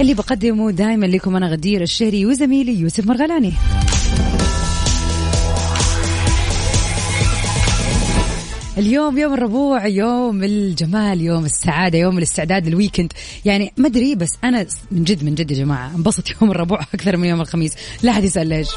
اللي 0.00 0.14
بقدمه 0.14 0.70
دائما 0.70 1.06
لكم 1.06 1.36
أنا 1.36 1.48
غدير 1.48 1.82
الشهري 1.82 2.26
وزميلي 2.26 2.80
يوسف 2.80 3.06
مرغلاني. 3.06 3.52
اليوم 8.78 9.18
يوم 9.18 9.34
الربوع 9.34 9.86
يوم 9.86 10.44
الجمال 10.44 11.20
يوم 11.20 11.44
السعادة 11.44 11.98
يوم 11.98 12.18
الاستعداد 12.18 12.68
لل 12.68 12.78
weekend 12.78 13.12
يعني 13.44 13.72
ما 13.76 13.86
أدري 13.86 14.14
بس 14.14 14.38
أنا 14.44 14.66
من 14.90 15.04
جد 15.04 15.24
من 15.24 15.34
جد 15.34 15.50
يا 15.50 15.56
جماعة 15.56 15.94
انبسط 15.96 16.24
يوم 16.30 16.50
الربوع 16.50 16.80
أكثر 16.94 17.16
من 17.16 17.28
يوم 17.28 17.40
الخميس. 17.40 17.72
لا 18.02 18.10
أحد 18.10 18.24
يسأل 18.24 18.46
ليش. 18.46 18.68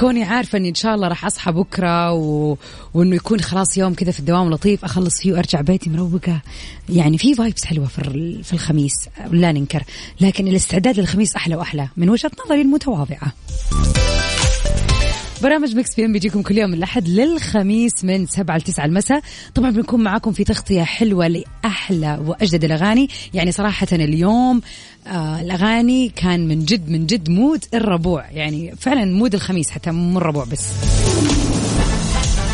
كوني 0.00 0.24
عارفة 0.24 0.58
إني 0.58 0.68
إن 0.68 0.74
شاء 0.74 0.94
الله 0.94 1.08
راح 1.08 1.24
أصحى 1.24 1.52
بكرة 1.52 2.12
و... 2.12 2.56
وإنه 2.94 3.16
يكون 3.16 3.40
خلاص 3.40 3.78
يوم 3.78 3.94
كذا 3.94 4.12
في 4.12 4.20
الدوام 4.20 4.50
لطيف 4.50 4.84
أخلص 4.84 5.20
فيه 5.20 5.32
وأرجع 5.32 5.60
بيتي 5.60 5.90
مروقة. 5.90 6.40
يعني 6.88 7.18
في 7.18 7.34
vibes 7.34 7.64
حلوة 7.64 7.86
في 7.86 8.02
في 8.42 8.52
الخميس 8.52 9.08
لا 9.30 9.52
ننكر. 9.52 9.82
لكن 10.20 10.48
الاستعداد 10.48 11.00
للخميس 11.00 11.36
أحلى 11.36 11.56
وأحلى 11.56 11.88
من 11.96 12.10
وجهة 12.10 12.30
نظري 12.46 12.60
المتواضعة. 12.60 13.32
برنامج 15.42 15.76
Mix 15.76 15.94
PM 15.94 16.12
بيجيكم 16.12 16.42
كل 16.42 16.58
يوم 16.58 16.70
من 16.70 16.78
الأحد 16.78 17.08
للخميس 17.08 18.04
من 18.04 18.26
7 18.26 18.56
ل 18.56 18.60
9 18.60 18.84
المساء. 18.84 19.20
طبعا 19.54 19.70
بنكون 19.70 20.02
معاكم 20.02 20.32
في 20.32 20.44
تغطية 20.44 20.82
حلوة 20.82 21.28
لأحلى 21.28 22.20
وأجدد 22.26 22.64
الأغاني. 22.64 23.08
يعني 23.34 23.52
صراحة 23.52 23.86
اليوم 23.92 24.60
آه 25.06 25.40
الأغاني 25.40 26.08
كان 26.08 26.48
من 26.48 26.64
جد 26.64 26.90
من 26.90 27.06
جد 27.06 27.30
mood 27.30 27.64
الربوع. 27.74 28.30
يعني 28.30 28.74
فعلا 28.76 29.04
mood 29.04 29.34
الخميس 29.34 29.70
حتى 29.70 29.90
مو 29.90 30.18
الربوع 30.18 30.44
بس. 30.44 30.66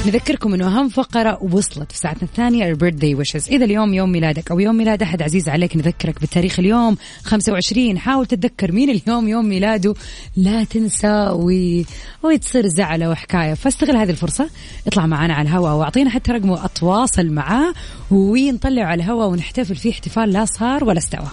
نذكركم 0.06 0.54
إنه 0.54 0.66
أهم 0.66 0.88
فقرة 0.88 1.38
وصلت 1.42 1.92
في 1.92 1.99
ساعتنا 1.99 2.23
الثانية 2.23 2.68
ال 2.69 2.74
birthday 2.74 3.14
wishes 3.14 3.49
إذا 3.49 3.64
اليوم 3.64 3.94
يوم 3.94 4.12
ميلادك 4.12 4.50
أو 4.50 4.61
يوم 4.61 4.76
ميلاد 4.76 5.02
أحد 5.02 5.23
عزيز 5.23 5.49
عليك 5.49 5.76
نذكرك 5.76 6.21
بالتاريخ 6.21 6.59
اليوم 6.59 6.97
25 7.25 7.99
حاول 7.99 8.26
تتذكر 8.26 8.73
مين 8.73 8.90
اليوم 8.90 9.28
يوم 9.28 9.49
ميلاده. 9.49 9.94
لا 10.37 10.64
تنسى 10.64 11.28
وي... 11.32 11.87
وتصير 12.23 12.66
زعلة 12.66 13.11
وحكاية. 13.11 13.54
فاستغل 13.54 13.97
هذه 13.97 14.11
الفرصة. 14.11 14.50
اطلع 14.87 15.06
معنا 15.06 15.35
على 15.35 15.49
الهواء 15.49 15.75
واعطينا 15.75 16.11
حتى 16.11 16.32
رقمه 16.32 16.64
اتواصل 16.64 17.30
معاه. 17.30 17.73
ونطلعه 18.11 18.85
على 18.85 19.02
الهواء 19.02 19.28
ونحتفل 19.28 19.76
فيه 19.76 19.90
احتفال 19.90 20.32
لا 20.32 20.44
صار 20.44 20.85
ولا 20.85 20.99
استوى. 20.99 21.28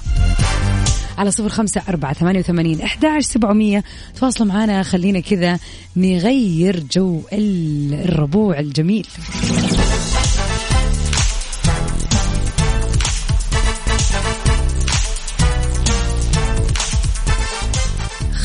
على 1.19 1.31
صفر 1.31 1.49
خمسة 1.49 1.81
أربعة 1.89 2.13
ثمانية 2.13 2.39
وثمانين 2.39 2.81
أحد 2.81 3.19
سبعمية. 3.19 3.83
تواصلوا 4.19 4.47
معنا 4.49 4.83
خلينا 4.83 5.19
كذا 5.19 5.59
نغير 5.95 6.83
جو 6.91 7.21
ال- 7.33 7.93
الربوع 7.93 8.59
الجميل. 8.59 9.07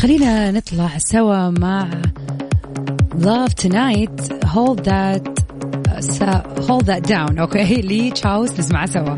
خلينا 0.01 0.51
نطلع 0.51 0.99
سوا 0.99 1.51
مع 1.51 1.91
Love 3.21 3.53
Tonight. 3.65 4.45
Hold 4.45 4.81
That 4.85 5.29
Hold 6.69 6.85
That 6.87 7.07
Down 7.09 7.39
أوكي 7.39 7.81
لي 7.89 8.11
تشاوس 8.11 8.59
نسمعها 8.61 8.87
سوا. 8.87 9.17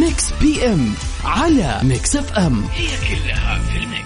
ميكس 0.00 0.32
بي 0.40 0.66
ام 0.66 0.92
على 1.24 1.80
ميكس 1.82 2.16
اف 2.16 2.32
ام 2.32 2.64
هي 2.64 2.86
كلها 2.86 3.58
في 3.58 3.78
الميكس 3.78 4.04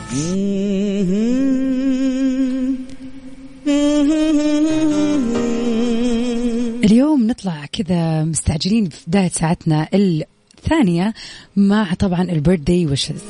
اليوم 6.85 7.27
نطلع 7.27 7.67
كذا 7.73 8.25
مستعجلين 8.25 8.89
في 8.89 8.99
بداية 9.07 9.29
ساعتنا 9.29 9.89
الثانية 9.95 11.15
مع 11.57 11.95
طبعا 11.95 12.23
البيرثدي 12.23 12.87
ويشز 12.87 13.23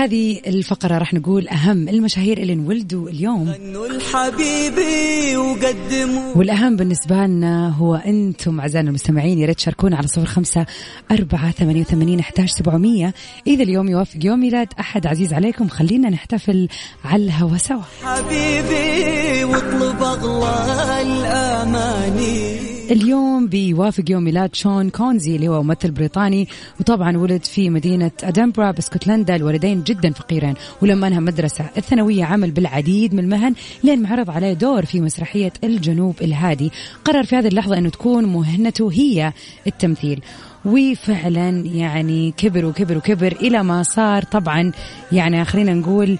هذه 0.00 0.40
الفقرة 0.46 0.98
راح 0.98 1.14
نقول 1.14 1.48
أهم 1.48 1.88
المشاهير 1.88 2.38
اللي 2.38 2.52
انولدوا 2.52 3.08
اليوم. 3.08 3.48
الحبيبي 3.90 5.36
وقدموا. 5.36 6.36
والأهم 6.36 6.76
بالنسبة 6.76 7.16
لنا 7.26 7.68
هو 7.68 7.94
أنتم 7.94 8.60
أعزائنا 8.60 8.88
المستمعين 8.88 9.38
يا 9.38 9.46
ريت 9.46 9.56
تشاركونا 9.56 9.96
على 9.96 10.06
صفر 10.06 10.24
خمسة 10.24 10.66
أربعة 11.10 11.50
ثمانية 11.50 11.80
وثمانين 11.80 12.22
سبعمية. 12.46 13.14
إذا 13.46 13.62
اليوم 13.62 13.88
يوافق 13.88 14.18
يوم 14.24 14.40
ميلاد 14.40 14.68
أحد 14.80 15.06
عزيز 15.06 15.32
عليكم 15.32 15.68
خلينا 15.68 16.10
نحتفل 16.10 16.68
على 17.04 17.24
الهوا 17.24 17.56
سوا. 17.56 17.82
حبيبي 18.02 19.44
واطلب 19.44 20.02
أغلى 20.02 21.02
الأماني. 21.02 22.79
اليوم 22.90 23.46
بيوافق 23.46 24.04
يوم 24.10 24.24
ميلاد 24.24 24.54
شون 24.54 24.90
كونزي 24.90 25.36
اللي 25.36 25.48
هو 25.48 25.62
ممثل 25.62 25.90
بريطاني 25.90 26.48
وطبعا 26.80 27.16
ولد 27.16 27.44
في 27.44 27.70
مدينة 27.70 28.10
أدنبرا 28.22 28.70
باسكتلندا 28.70 29.36
الوالدين 29.36 29.82
جدا 29.82 30.12
فقيرين. 30.12 30.54
ولما 30.82 31.06
أنهى 31.06 31.20
مدرسة 31.20 31.64
الثانوية 31.76 32.24
عمل 32.24 32.50
بالعديد 32.50 33.14
من 33.14 33.24
المهن 33.24 33.54
لين 33.84 34.02
معرض 34.02 34.30
عليه 34.30 34.52
دور 34.52 34.84
في 34.84 35.00
مسرحية 35.00 35.52
الجنوب 35.64 36.14
الهادي. 36.22 36.72
قرر 37.04 37.22
في 37.22 37.36
هذه 37.36 37.48
اللحظة 37.48 37.78
أنه 37.78 37.88
تكون 37.88 38.24
مهنته 38.24 38.92
هي 38.92 39.32
التمثيل. 39.66 40.22
وفعلا 40.64 41.48
يعني 41.66 42.34
كبر 42.36 42.64
وكبر 42.64 42.96
وكبر 42.96 43.32
إلى 43.32 43.62
ما 43.62 43.82
صار. 43.82 44.22
طبعا 44.22 44.72
يعني 45.12 45.44
خلينا 45.44 45.74
نقول 45.74 46.18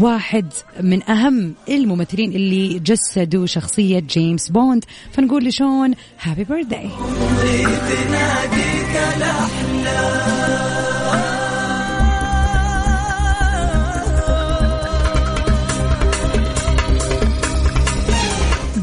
واحد 0.00 0.46
من 0.80 1.10
أهم 1.10 1.54
الممثلين 1.68 2.32
اللي 2.32 2.78
جسدوا 2.78 3.46
شخصية 3.46 3.98
جيمس 3.98 4.48
بوند. 4.48 4.84
فنقول 5.12 5.44
لشون 5.44 5.94
happy 6.20 6.44
birthday 6.44 6.90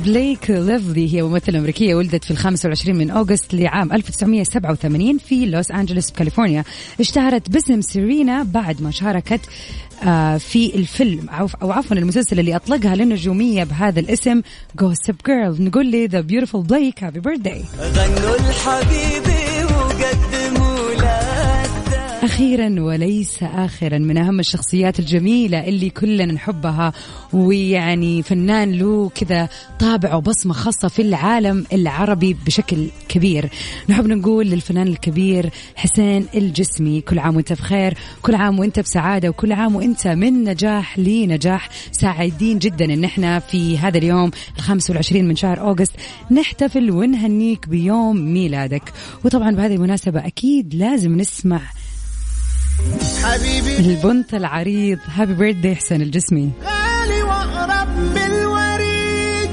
بليك 0.10 0.50
ليفلي 0.50 1.14
هي 1.14 1.24
ممثلة 1.24 1.60
أمريكية 1.60 1.96
ولدت 1.96 2.24
في 2.24 2.32
الخامس 2.32 2.66
والعشرين 2.66 2.96
من 2.96 3.12
أغسطس 3.12 3.54
لعام 3.54 3.94
1987 3.94 5.18
في 5.18 5.46
لوس 5.46 5.72
أنجلوس 5.72 6.12
بكاليفورنيا 6.12 6.64
اشتهرت 7.00 7.50
باسم 7.50 7.82
سيرينا 7.82 8.44
بعد 8.44 8.82
ما 8.82 8.92
شاركت 8.92 9.42
آه، 10.04 10.38
في 10.38 10.76
الفيلم. 10.76 11.30
أو 11.30 11.72
عفوا 11.72 11.98
المسلسل 11.98 12.40
اللي 12.40 12.56
أطلقها 12.56 12.96
للنجومية 12.96 13.64
بهذا 13.64 14.00
الاسم 14.00 14.42
Gossip 14.82 15.16
Girl. 15.30 15.62
نقول 15.62 15.86
لي 15.86 16.08
The 16.08 16.24
Beautiful 16.32 16.64
Blake 16.64 17.04
Happy 17.06 17.22
Birthday. 17.22 17.80
غنوا 17.80 18.36
الحبيبي 18.36 19.29
أخيرا 22.40 22.82
وليس 22.82 23.44
آخرا. 23.44 23.98
من 23.98 24.18
أهم 24.18 24.40
الشخصيات 24.40 25.00
الجميلة 25.00 25.68
اللي 25.68 25.90
كلنا 25.90 26.26
نحبها. 26.26 26.94
ويعني 27.34 28.24
فنان 28.24 28.72
له 28.72 29.10
كذا 29.16 29.50
طابع 29.80 30.16
وبصمة 30.16 30.54
خاصة 30.54 30.88
في 30.88 31.02
العالم 31.02 31.66
العربي 31.74 32.36
بشكل 32.46 32.88
كبير. 33.10 33.50
نحب 33.90 34.08
نقول 34.08 34.48
للفنان 34.48 34.88
الكبير 34.88 35.50
حسين 35.76 36.26
الجسمي 36.36 37.02
كل 37.02 37.20
عام 37.20 37.36
وأنت 37.36 37.54
بخير 37.54 37.94
كل 38.22 38.36
عام 38.36 38.60
وأنت 38.60 38.80
بسعادة 38.80 39.30
وكل 39.30 39.52
عام 39.52 39.76
وأنت 39.76 40.08
من 40.08 40.44
نجاح 40.44 41.00
لنجاح. 41.00 41.70
سعيدين 41.92 42.60
جدا 42.60 42.86
إن 42.86 43.04
إحنا 43.04 43.40
في 43.40 43.78
هذا 43.78 43.98
اليوم 43.98 44.32
الخامس 44.58 44.90
والعشرين 44.90 45.28
من 45.28 45.36
شهر 45.36 45.60
أوغست 45.60 45.94
نحتفل 46.32 46.92
ونهنيك 46.92 47.70
بيوم 47.70 48.34
ميلادك. 48.34 48.94
وطبعا 49.26 49.52
بهذه 49.52 49.76
المناسبة 49.76 50.28
أكيد 50.28 50.76
لازم 50.76 51.18
نسمع 51.18 51.62
حبيبي 53.24 53.78
البنت 53.78 54.34
العريض 54.34 55.00
هابي 55.08 55.34
بيرثدي 55.34 55.76
حسين 55.76 56.02
الجسمي. 56.02 56.52
غالي 56.64 57.24
واقرب 57.24 57.88
من 57.98 58.18
الوريد 58.18 59.50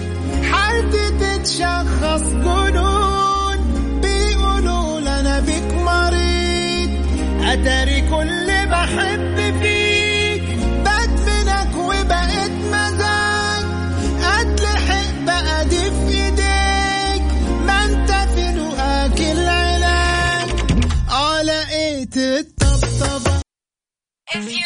حالتي 0.53 1.11
تتشخص 1.11 2.23
جنون. 2.23 3.59
بيقولوا 4.03 5.01
لنا 5.01 5.41
بيك 5.41 5.75
مريض. 5.75 6.91
أتاري 7.43 8.01
كل 8.01 8.67
بحب 8.71 9.56
If 24.35 24.53
you 24.53 24.66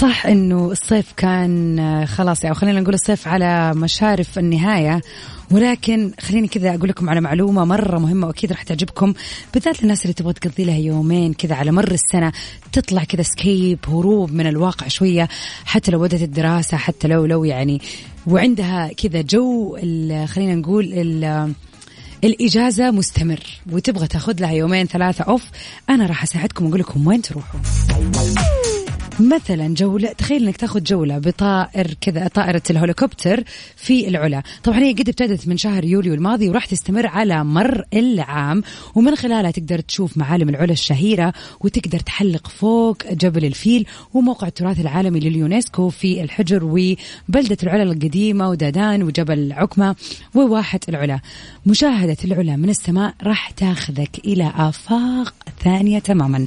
صح 0.00 0.26
إنه 0.26 0.70
الصيف 0.72 1.12
كان 1.16 1.78
آه، 1.78 2.04
خلاص 2.04 2.44
أو 2.44 2.54
خلينا 2.54 2.80
نقول 2.80 2.94
الصيف 2.94 3.28
على 3.28 3.74
مشارف 3.74 4.38
النهاية. 4.38 5.00
ولكن 5.50 6.12
خليني 6.20 6.48
كذا 6.48 6.74
أقول 6.74 6.88
لكم 6.88 7.10
على 7.10 7.20
معلومة 7.20 7.64
مرة 7.64 7.98
مهمة 7.98 8.26
وأكيد 8.26 8.52
راح 8.52 8.62
تعجبكم 8.62 9.14
بالذات 9.54 9.82
للناس 9.82 10.02
اللي 10.02 10.12
تبغى 10.14 10.32
تقضي 10.32 10.64
لها 10.64 10.76
يومين 10.78 11.32
كذا 11.32 11.54
على 11.54 11.72
مر 11.72 11.90
السنة 11.92 12.32
تطلع 12.72 13.04
كذا 13.04 13.22
escape 13.22 13.78
هروب 13.88 14.32
من 14.32 14.46
الواقع 14.46 14.88
شوية 14.88 15.28
حتى 15.64 15.90
لو 15.90 15.98
بدات 15.98 16.22
الدراسة 16.22 16.76
حتى 16.76 17.08
لو 17.08 17.26
لو 17.26 17.44
يعني 17.44 17.80
وعندها 18.26 18.90
كذا 18.96 19.20
جو 19.20 19.76
خلينا 20.26 20.54
نقول 20.54 20.84
ال- 20.92 21.52
الإجازة 22.24 22.90
مستمر 22.90 23.40
وتبغى 23.72 24.06
تاخذ 24.06 24.40
لها 24.40 24.52
يومين 24.52 24.86
ثلاثة 24.86 25.24
off 25.24 25.44
أنا 25.90 26.06
راح 26.06 26.22
أساعدكم 26.22 26.64
وأقول 26.64 26.80
لكم 26.80 27.06
وين 27.06 27.22
تروحوا. 27.22 27.60
مثلا 29.20 29.74
جولة 29.74 30.12
تخيل 30.12 30.44
إنك 30.44 30.56
تاخذ 30.56 30.82
جولة 30.82 31.18
بطائر 31.18 31.94
كذا 32.00 32.28
طائرة 32.28 32.62
الهليكوبتر 32.70 33.44
في 33.76 34.08
العلا. 34.08 34.42
طبعا 34.64 34.78
هي 34.78 34.92
قد 34.92 35.08
ابتدت 35.08 35.48
من 35.48 35.56
شهر 35.56 35.84
يوليو 35.84 36.14
الماضي 36.14 36.48
وراح 36.48 36.64
تستمر 36.64 37.06
على 37.06 37.44
مر 37.44 37.84
العام 37.94 38.62
ومن 38.94 39.16
خلالها 39.16 39.50
تقدر 39.50 39.80
تشوف 39.80 40.16
معالم 40.16 40.48
العلا 40.48 40.72
الشهيرة 40.72 41.32
وتقدر 41.60 41.98
تحلق 41.98 42.48
فوق 42.48 42.96
جبل 43.12 43.44
الفيل 43.44 43.86
وموقع 44.14 44.46
التراث 44.46 44.80
العالمي 44.80 45.20
لليونسكو 45.20 45.88
في 45.88 46.22
الحجر 46.22 46.64
وبلدة 46.64 47.56
العلا 47.62 47.82
القديمة 47.82 48.48
ودادان 48.48 49.02
وجبل 49.02 49.52
عكمة 49.52 49.96
وواحة 50.34 50.80
العلا. 50.88 51.20
مشاهدة 51.66 52.16
العلا 52.24 52.56
من 52.56 52.68
السماء 52.68 53.14
راح 53.22 53.50
تاخذك 53.50 54.18
إلى 54.24 54.52
آفاق 54.56 55.34
ثانية 55.64 55.98
تماما. 55.98 56.44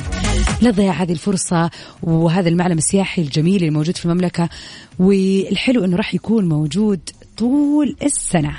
لا 0.61 0.71
تضيع 0.71 0.91
هذه 0.93 1.11
الفرصة 1.11 1.69
وهذا 2.03 2.49
المعلم 2.53 2.77
السياحي 2.77 3.21
الجميل 3.21 3.63
الموجود 3.63 3.97
في 3.97 4.05
المملكة 4.05 4.49
والحلو 4.99 5.85
أنه 5.85 5.97
راح 5.97 6.13
يكون 6.13 6.49
موجود 6.49 6.99
طول 7.37 7.95
السنة. 8.03 8.55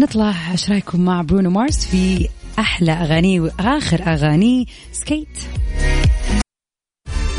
نطلع 0.00 0.52
إيش 0.52 0.70
رأيكم 0.70 1.00
مع 1.00 1.22
برونو 1.22 1.50
مارس 1.50 1.86
في 1.86 2.28
أحلى 2.58 2.92
اغانيه 2.92 3.40
وآخر 3.40 4.02
اغانيه 4.06 4.64
Skate؟ 4.92 5.38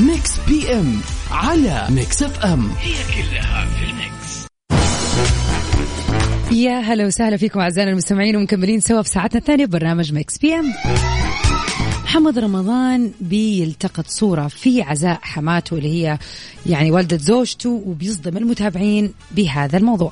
Mix 0.08 0.40
PM 0.48 1.02
على 1.32 1.88
Mix 1.90 2.24
FM 2.24 2.72
يا 6.52 6.80
هلا 6.80 7.06
وسهلا 7.06 7.38
فيكم 7.38 7.60
أعزائنا 7.60 7.92
المستمعين 7.92 8.36
ومكملين 8.36 8.80
سوا 8.80 9.02
في 9.02 9.10
ساعتنا 9.10 9.40
الثانية 9.40 9.66
ببرنامج 9.66 10.14
Mix 10.14 10.38
PM 10.38 10.74
محمد 12.04 12.40
رمضان 12.40 13.12
بيلتقط 13.22 14.08
صورة 14.08 14.48
في 14.48 14.82
عزاء 14.82 15.20
حماته 15.22 15.78
اللي 15.78 15.90
هي 15.90 16.18
يعني 16.66 16.92
والدة 16.92 17.18
زوجته 17.18 17.84
وبيصدم 17.86 18.38
المتابعين 18.38 19.14
بهذا 19.32 19.78
الموضوع. 19.78 20.12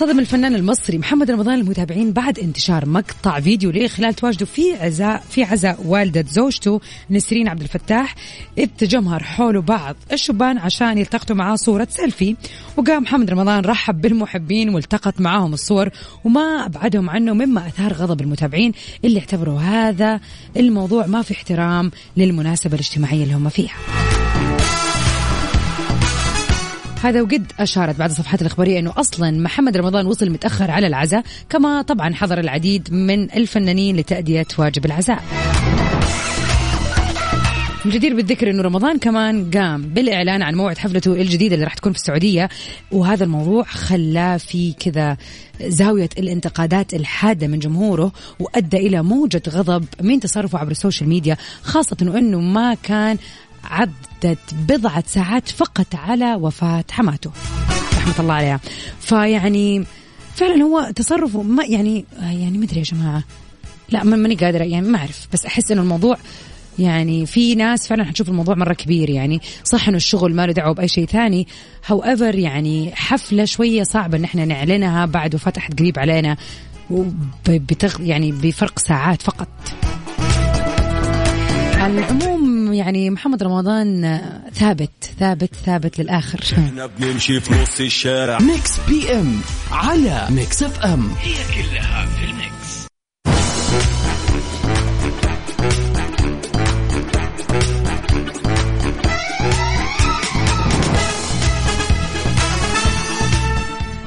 صدم 0.00 0.18
الفنان 0.18 0.54
المصري 0.54 0.98
محمد 0.98 1.30
رمضان 1.30 1.60
المتابعين 1.60 2.12
بعد 2.12 2.38
انتشار 2.38 2.88
مقطع 2.88 3.40
فيديو 3.40 3.70
له 3.70 3.88
خلال 3.88 4.14
تواجده 4.14 4.46
في 4.46 4.74
عزاء 4.74 5.24
في 5.30 5.44
عزاء 5.44 5.80
والدة 5.84 6.24
زوجته 6.28 6.80
نسرين 7.10 7.48
عبد 7.48 7.60
الفتاح. 7.60 8.14
إذ 8.58 8.66
تجمهر 8.78 9.22
حوله 9.22 9.60
بعض 9.60 9.96
الشبان 10.12 10.58
عشان 10.58 10.98
يلتقطوا 10.98 11.36
معاه 11.36 11.56
صورة 11.56 11.88
سيلفي. 11.90 12.36
وقام 12.76 13.02
محمد 13.02 13.30
رمضان 13.30 13.64
رحب 13.64 14.00
بالمحبين 14.00 14.68
والتقط 14.74 15.20
معاهم 15.20 15.52
الصور 15.52 15.88
وما 16.24 16.66
أبعدهم 16.66 17.10
عنه 17.10 17.32
مما 17.32 17.66
أثار 17.66 17.92
غضب 17.92 18.20
المتابعين 18.20 18.72
اللي 19.04 19.20
اعتبروا 19.20 19.60
هذا 19.60 20.20
الموضوع 20.56 21.06
ما 21.06 21.22
في 21.22 21.34
احترام 21.34 21.90
للمناسبة 22.16 22.74
الاجتماعية 22.74 23.22
اللي 23.22 23.34
هم 23.34 23.48
فيها. 23.48 23.74
هذا 27.02 27.22
وقد 27.22 27.52
أشارت 27.58 27.98
بعض 27.98 28.10
الصفحات 28.10 28.42
الإخبارية 28.42 28.78
أنه 28.78 28.92
أصلا 28.96 29.30
محمد 29.30 29.76
رمضان 29.76 30.06
وصل 30.06 30.30
متأخر 30.30 30.70
على 30.70 30.86
العزاء 30.86 31.22
كما 31.48 31.82
طبعا 31.82 32.14
حضر 32.14 32.40
العديد 32.40 32.92
من 32.92 33.32
الفنانين 33.32 33.96
لتأدية 33.96 34.46
واجب 34.58 34.86
العزاء. 34.86 35.24
الجدير 37.86 38.16
بالذكر 38.16 38.50
إنه 38.50 38.62
رمضان 38.62 38.98
كمان 38.98 39.50
قام 39.50 39.82
بالإعلان 39.82 40.42
عن 40.42 40.54
موعد 40.54 40.78
حفلته 40.78 41.12
الجديدة 41.12 41.54
اللي 41.54 41.64
راح 41.64 41.74
تكون 41.74 41.92
في 41.92 41.98
السعودية 41.98 42.48
وهذا 42.92 43.24
الموضوع 43.24 43.64
خلاه 43.64 44.36
في 44.36 44.72
كذا 44.72 45.16
زاوية 45.60 46.08
الانتقادات 46.18 46.94
الحادة 46.94 47.46
من 47.46 47.58
جمهوره 47.58 48.12
وأدى 48.38 48.76
إلى 48.76 49.02
موجة 49.02 49.42
غضب 49.48 49.84
من 50.00 50.20
تصرفه 50.20 50.58
عبر 50.58 50.70
السوشيال 50.70 51.08
ميديا 51.08 51.36
خاصة 51.62 51.96
إنه 52.02 52.40
ما 52.40 52.74
كان 52.74 53.18
عدت 54.24 54.54
بضعة 54.54 55.04
ساعات 55.06 55.48
فقط 55.48 55.94
على 55.94 56.34
وفاة 56.34 56.84
حماته 56.90 57.30
رحمة 57.96 58.14
الله 58.20 58.34
عليها. 58.34 58.60
فيعني 59.00 59.84
فعلا 60.34 60.62
هو 60.62 60.90
تصرفه 60.96 61.42
ما 61.42 61.64
يعني 61.64 62.04
يعني 62.22 62.58
ما 62.58 62.64
أدري 62.64 62.78
يا 62.78 62.84
جماعة. 62.84 63.22
لا 63.90 64.04
ما- 64.04 64.16
ماني 64.16 64.34
قادرة 64.34 64.64
يعني 64.64 64.88
ما 64.88 64.98
أعرف. 64.98 65.28
بس 65.32 65.46
أحس 65.46 65.70
إنه 65.72 65.82
الموضوع 65.82 66.16
يعني 66.78 67.26
في 67.26 67.54
ناس 67.54 67.86
فعلا 67.88 68.04
حنشوف 68.04 68.28
الموضوع 68.28 68.54
مرة 68.54 68.72
كبير 68.72 69.10
يعني. 69.10 69.40
صح 69.64 69.88
إنه 69.88 69.96
الشغل 69.96 70.34
ما 70.34 70.46
له 70.46 70.52
دعوة 70.52 70.74
بأي 70.74 70.88
شيء 70.88 71.06
ثاني. 71.06 71.48
هاو 71.86 72.04
ايفر 72.04 72.34
يعني 72.34 72.92
حفلة 72.94 73.44
شوية 73.44 73.82
صعبة 73.82 74.18
إن 74.18 74.24
إحنا 74.24 74.44
نعلنها 74.44 75.06
بعد 75.06 75.34
وفاة 75.34 75.52
أحد 75.58 75.78
قريب 75.80 75.98
علينا. 75.98 76.36
يعني 78.00 78.32
بفرق 78.32 78.78
ساعات 78.78 79.22
فقط. 79.22 79.48
على 81.74 81.98
العموم 81.98 82.49
يعني 82.80 83.10
محمد 83.10 83.42
رمضان 83.42 84.20
ثابت 84.54 84.90
ثابت 85.18 85.54
ثابت 85.54 85.98
للآخر. 85.98 86.40
إحنا 86.52 86.86
بنمشي 86.86 87.40
في 87.40 87.62
نص 87.62 87.80
الشارع. 87.80 88.38
Mix 88.38 88.80
P 88.88 89.12
M 89.12 89.40
على 89.70 90.26
Mix 90.30 90.62
FM 90.62 91.10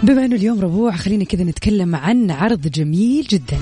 بما 0.04 0.26
إنه 0.26 0.36
اليوم 0.36 0.62
ربوع 0.62 0.96
خلينا 0.96 1.24
كذا 1.24 1.44
نتكلم 1.44 1.96
عن 1.96 2.32
عرض 2.32 2.68
جميل 2.68 3.28
جدا. 3.30 3.58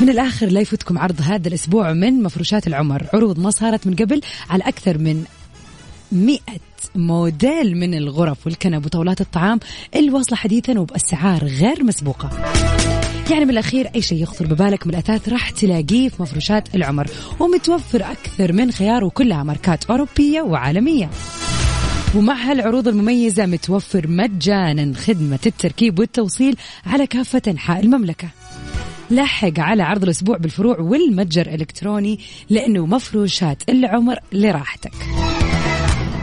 من 0.00 0.08
الآخر 0.08 0.46
لا 0.46 0.60
يفوتكم 0.60 0.98
عرض 0.98 1.20
هذا 1.22 1.48
الأسبوع 1.48 1.92
من 1.92 2.22
مفروشات 2.22 2.66
العمر. 2.66 3.06
عروض 3.14 3.38
ما 3.38 3.50
صارت 3.50 3.86
من 3.86 3.96
قبل 3.96 4.20
على 4.50 4.64
أكثر 4.64 4.98
من 4.98 5.24
مئة 6.12 6.60
موديل 6.94 7.76
من 7.76 7.94
الغرف 7.94 8.46
والكنب 8.46 8.86
وطاولات 8.86 9.20
الطعام 9.20 9.60
الواصلة 9.96 10.36
حديثا 10.36 10.78
وبأسعار 10.78 11.44
غير 11.44 11.84
مسبوقة. 11.84 12.30
يعني 13.30 13.44
من 13.44 13.50
الأخير 13.50 13.90
أي 13.94 14.02
شيء 14.02 14.22
يخطر 14.22 14.46
ببالك 14.46 14.86
من 14.86 14.92
الأثاث 14.92 15.28
راح 15.28 15.50
تلاقيه 15.50 16.08
في 16.08 16.22
مفروشات 16.22 16.74
العمر 16.74 17.06
ومتوفر 17.40 18.02
أكثر 18.02 18.52
من 18.52 18.72
خيار 18.72 19.04
وكلها 19.04 19.42
ماركات 19.42 19.84
أوروبية 19.84 20.42
وعالمية. 20.42 21.10
ومع 22.14 22.34
هالعروض 22.34 22.88
المميزة 22.88 23.46
متوفر 23.46 24.08
مجانا 24.08 24.94
خدمة 24.94 25.38
التركيب 25.46 25.98
والتوصيل 25.98 26.56
على 26.86 27.06
كافة 27.06 27.42
أنحاء 27.48 27.80
المملكة. 27.80 28.28
لحق 29.10 29.58
على 29.58 29.82
عرض 29.82 30.02
الأسبوع 30.02 30.36
بالفروع 30.36 30.80
والمتجر 30.80 31.46
الإلكتروني 31.46 32.18
لأنه 32.50 32.86
مفروشات 32.86 33.62
العمر 33.68 34.18
لراحتك. 34.32 34.92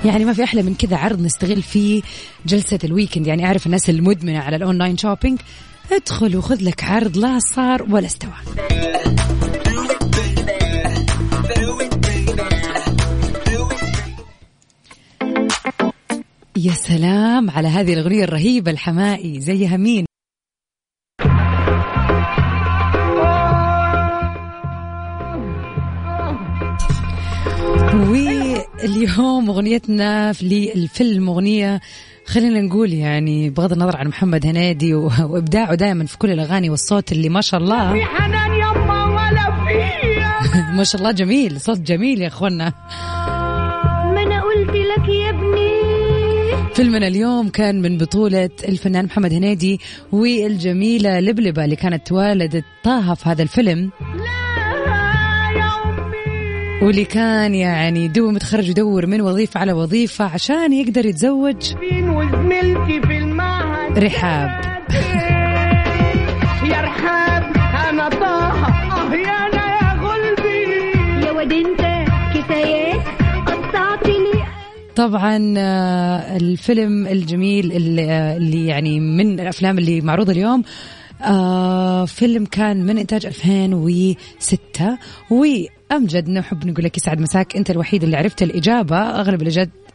يعني 0.06 0.26
ما 0.26 0.34
في 0.34 0.43
أحلى 0.43 0.63
من 0.63 0.76
كذا 0.76 0.97
عرض 0.97 1.21
نستغل 1.21 1.62
فيه 1.62 2.02
جلسة 2.45 2.80
ال 2.83 2.88
weekend. 2.88 3.27
يعني 3.28 3.45
أعرف 3.45 3.65
الناس 3.65 3.89
المدمنة 3.89 4.39
على 4.39 4.56
ال 4.55 4.62
online 4.62 4.97
shopping 4.97 5.39
ادخل 5.91 6.38
وخذ 6.38 6.63
لك 6.63 6.84
عرض 6.84 7.17
لا 7.17 7.39
صار 7.39 7.84
ولا 7.89 8.06
استوى. 8.06 8.32
يا 16.58 16.73
سلام 16.73 17.50
على 17.50 17.67
هذه 17.67 17.93
الأغنية 17.93 18.23
الرهيبة 18.23 18.71
الحمائي 18.71 19.41
زيها 19.41 19.78
مين؟ 19.78 20.06
واليوم 27.97 29.49
أغنيتنا 29.49 30.33
في 30.33 30.71
الفيلم 30.75 31.29
أغنية 31.29 31.81
خلينا 32.25 32.62
نقول 32.62 32.93
يعني 32.93 33.49
بغض 33.49 33.71
النظر 33.71 33.97
عن 33.97 34.07
محمد 34.07 34.45
هنيدي 34.45 34.93
وإبداعه 34.93 35.75
دائما 35.75 36.05
في 36.05 36.17
كل 36.17 36.31
الأغاني 36.31 36.69
والصوت 36.69 37.12
اللي 37.12 37.29
ما 37.29 37.41
شاء 37.41 37.60
الله. 37.60 38.03
حنان 38.03 38.53
يما 38.53 39.05
ولا 39.05 39.65
في 39.65 40.71
ما 40.77 40.83
شاء 40.83 41.01
الله 41.01 41.12
جميل 41.12 41.62
صوت 41.62 41.79
جميل 41.79 42.21
يا 42.21 42.27
أخوانا. 42.27 42.73
ما 44.13 44.23
أنا 44.23 44.41
قلت 44.41 44.69
لك 44.69 45.07
فيلمنا 46.77 47.07
اليوم 47.07 47.49
كان 47.49 47.81
من 47.81 47.97
بطولة 47.97 48.49
الفنان 48.67 49.05
محمد 49.05 49.33
هنيدي 49.33 49.79
والجميلة 50.12 51.19
لبلبة 51.19 51.65
اللي 51.65 51.75
كانت 51.75 52.12
والدة 52.12 52.63
طه 52.83 53.13
في 53.13 53.29
هذا 53.29 53.43
الفيلم. 53.43 53.91
واللي 56.88 57.06
كان 57.06 57.56
يعني 57.56 58.08
دو 58.08 58.32
متخرج 58.32 58.69
يدور 58.69 59.06
من 59.06 59.21
وظيفة 59.21 59.60
على 59.60 59.73
وظيفة 59.73 60.26
عشان 60.26 60.73
يقدر 60.73 61.06
يتزوج 61.06 61.73
وزميلتي 61.93 63.02
في 63.08 63.17
المعهد. 63.17 64.00
رحاب. 64.00 64.50
يا 66.71 66.82
رحاب 66.82 67.43
أنا 67.89 68.10
طه. 68.10 68.52
أه 68.52 69.13
يا 69.13 69.47
أنا 69.47 69.65
يا 69.78 70.02
قلبي 70.02 71.26
يا 71.26 71.32
ود 71.32 71.54
أنت 71.54 72.10
كفايات 72.38 73.02
قطعت 73.47 74.08
لي 74.08 74.43
طبعا 74.95 75.54
آه، 75.58 76.38
الفيلم 76.38 77.08
الجميل 77.08 77.71
اللي, 77.71 78.12
آه، 78.12 78.38
اللي 78.38 78.65
يعني 78.67 79.00
من 79.00 79.39
الأفلام 79.39 79.78
اللي 79.78 80.02
معروضة 80.02 80.32
اليوم 80.32 80.63
آه 81.21 82.06
فيلم 82.06 82.45
كان 82.45 82.86
من 82.86 82.97
إنتاج 82.97 83.26
2006 83.26 84.97
وامجد 85.91 86.30
نحب 86.30 86.65
نقول 86.65 86.86
لك 86.86 86.97
يسعد 86.97 87.19
مساك. 87.19 87.56
أنت 87.56 87.71
الوحيد 87.71 88.04
اللي 88.04 88.17
عرفت 88.17 88.43
الإجابة. 88.43 88.97
أغلب 88.97 89.41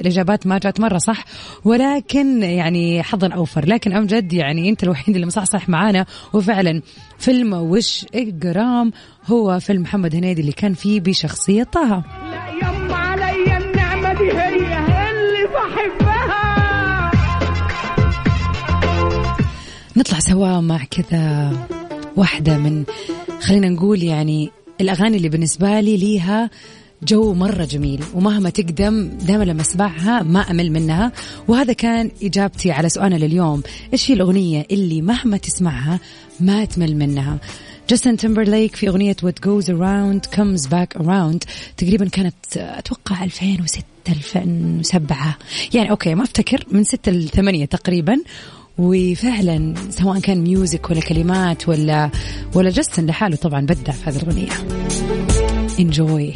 الإجابات 0.00 0.46
ما 0.46 0.58
جات 0.58 0.80
مرة 0.80 0.98
صح 0.98 1.24
ولكن 1.64 2.42
يعني 2.42 3.02
حظا 3.02 3.28
أوفر. 3.28 3.68
لكن 3.68 3.92
امجد 3.92 4.32
يعني 4.32 4.68
أنت 4.68 4.82
الوحيد 4.82 5.14
اللي 5.14 5.26
مصحصح 5.26 5.68
معانا. 5.68 6.06
وفعلا 6.32 6.82
فيلم 7.18 7.52
وش 7.52 8.06
إجرام 8.14 8.92
هو 9.26 9.60
فيلم 9.60 9.82
محمد 9.82 10.14
هنيدي 10.14 10.40
اللي 10.40 10.52
كان 10.52 10.74
فيه 10.74 11.00
بشخصية 11.00 11.62
طه. 11.62 12.04
لا 12.30 12.68
يما 12.68 12.96
عليا 12.96 13.58
النعمة 13.58 14.12
دي 14.12 14.32
هي 14.32 15.10
اللي 15.10 15.46
بحبها 15.54 16.52
نطلع 19.96 20.18
سوا 20.18 20.60
مع 20.60 20.80
كذا 20.90 21.52
واحدة 22.16 22.58
من 22.58 22.84
خلينا 23.40 23.68
نقول 23.68 24.02
يعني 24.02 24.50
الأغاني 24.82 25.16
اللي 25.16 25.28
بالنسبة 25.28 25.80
لي 25.80 25.96
ليها 25.96 26.50
جو 27.02 27.34
مرة 27.34 27.64
جميل 27.64 28.00
ومهما 28.14 28.50
تقدم 28.50 29.08
دائما 29.08 29.44
لما 29.44 29.60
أسمعها 29.60 30.22
ما 30.22 30.40
أمل 30.40 30.72
منها. 30.72 31.12
وهذا 31.48 31.72
كان 31.72 32.10
إجابتي 32.22 32.72
على 32.72 32.88
سؤالنا 32.88 33.16
لليوم 33.16 33.62
إيش 33.92 34.10
هي 34.10 34.14
الأغنية 34.14 34.66
اللي 34.70 35.02
مهما 35.02 35.36
تسمعها 35.36 36.00
ما 36.40 36.64
تمل 36.64 36.96
منها؟ 36.96 37.38
جاستن 37.90 38.16
تمبرليك 38.16 38.76
في 38.76 38.88
أغنية 38.88 39.16
What 39.24 39.46
Goes 39.46 39.66
Around 39.66 40.36
Comes 40.36 40.68
Back 40.68 41.02
Around. 41.02 41.38
تقريبا 41.76 42.08
كانت 42.08 42.34
أتوقع 42.56 43.24
2006 43.24 43.82
2007 44.08 45.38
يعني 45.74 45.90
okay 45.90 46.14
ما 46.14 46.22
أفتكر 46.22 46.64
من 46.70 46.84
6 46.84 47.12
ل 47.12 47.28
8 47.28 47.64
تقريبا. 47.64 48.16
وفعلا 48.78 49.74
سواء 49.90 50.20
كان 50.20 50.42
music 50.42 50.90
ولا 50.90 51.00
كلمات 51.00 51.68
ولا 51.68 52.10
ولا 52.54 52.70
جاستن 52.70 53.06
لحاله 53.06 53.36
طبعا 53.36 53.60
بدع 53.60 53.92
في 53.92 54.10
هذه 54.10 54.16
الأغنية. 54.16 54.52
Enjoy 55.80 56.34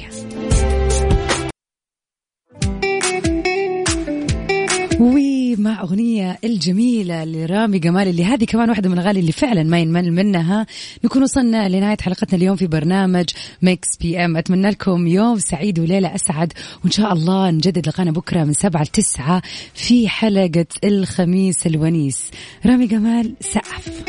أغنية 5.72 6.38
الجميلة 6.44 7.24
لرامي 7.24 7.78
جمال 7.78 8.08
اللي 8.08 8.24
هذه 8.24 8.44
كمان 8.44 8.70
واحدة 8.70 8.88
من 8.88 8.98
الأغاني 8.98 9.20
اللي 9.20 9.32
فعلا 9.32 9.62
ما 9.62 9.78
ينمل 9.78 10.12
منها. 10.12 10.66
نكون 11.04 11.22
وصلنا 11.22 11.68
لنهاية 11.68 11.96
حلقتنا 12.00 12.38
اليوم 12.38 12.56
في 12.56 12.66
برنامج 12.66 13.24
Mix 13.62 13.88
PM 14.00 14.36
أتمنى 14.36 14.70
لكم 14.70 15.06
يوم 15.06 15.38
سعيد 15.38 15.78
وليلة 15.78 16.14
أسعد 16.14 16.52
وإن 16.84 16.90
شاء 16.90 17.12
الله 17.12 17.50
نجدد 17.50 17.88
لقانا 17.88 18.10
بكرة 18.10 18.44
من 18.44 18.52
سبعة 18.52 18.82
لتسعة 18.82 19.42
في 19.74 20.08
حلقة 20.08 20.66
الخميس 20.84 21.66
الونيس. 21.66 22.30
رامي 22.66 22.86
جمال 22.86 23.34
سقف. 23.40 24.04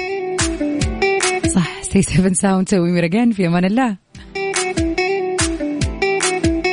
صح 1.55 1.81
سي 1.81 2.01
7 2.01 2.33
ساوند 2.33 2.69
سوي 2.69 2.91
ميرجان 2.91 3.31
في 3.31 3.47
أمان 3.47 3.65
الله. 3.65 4.06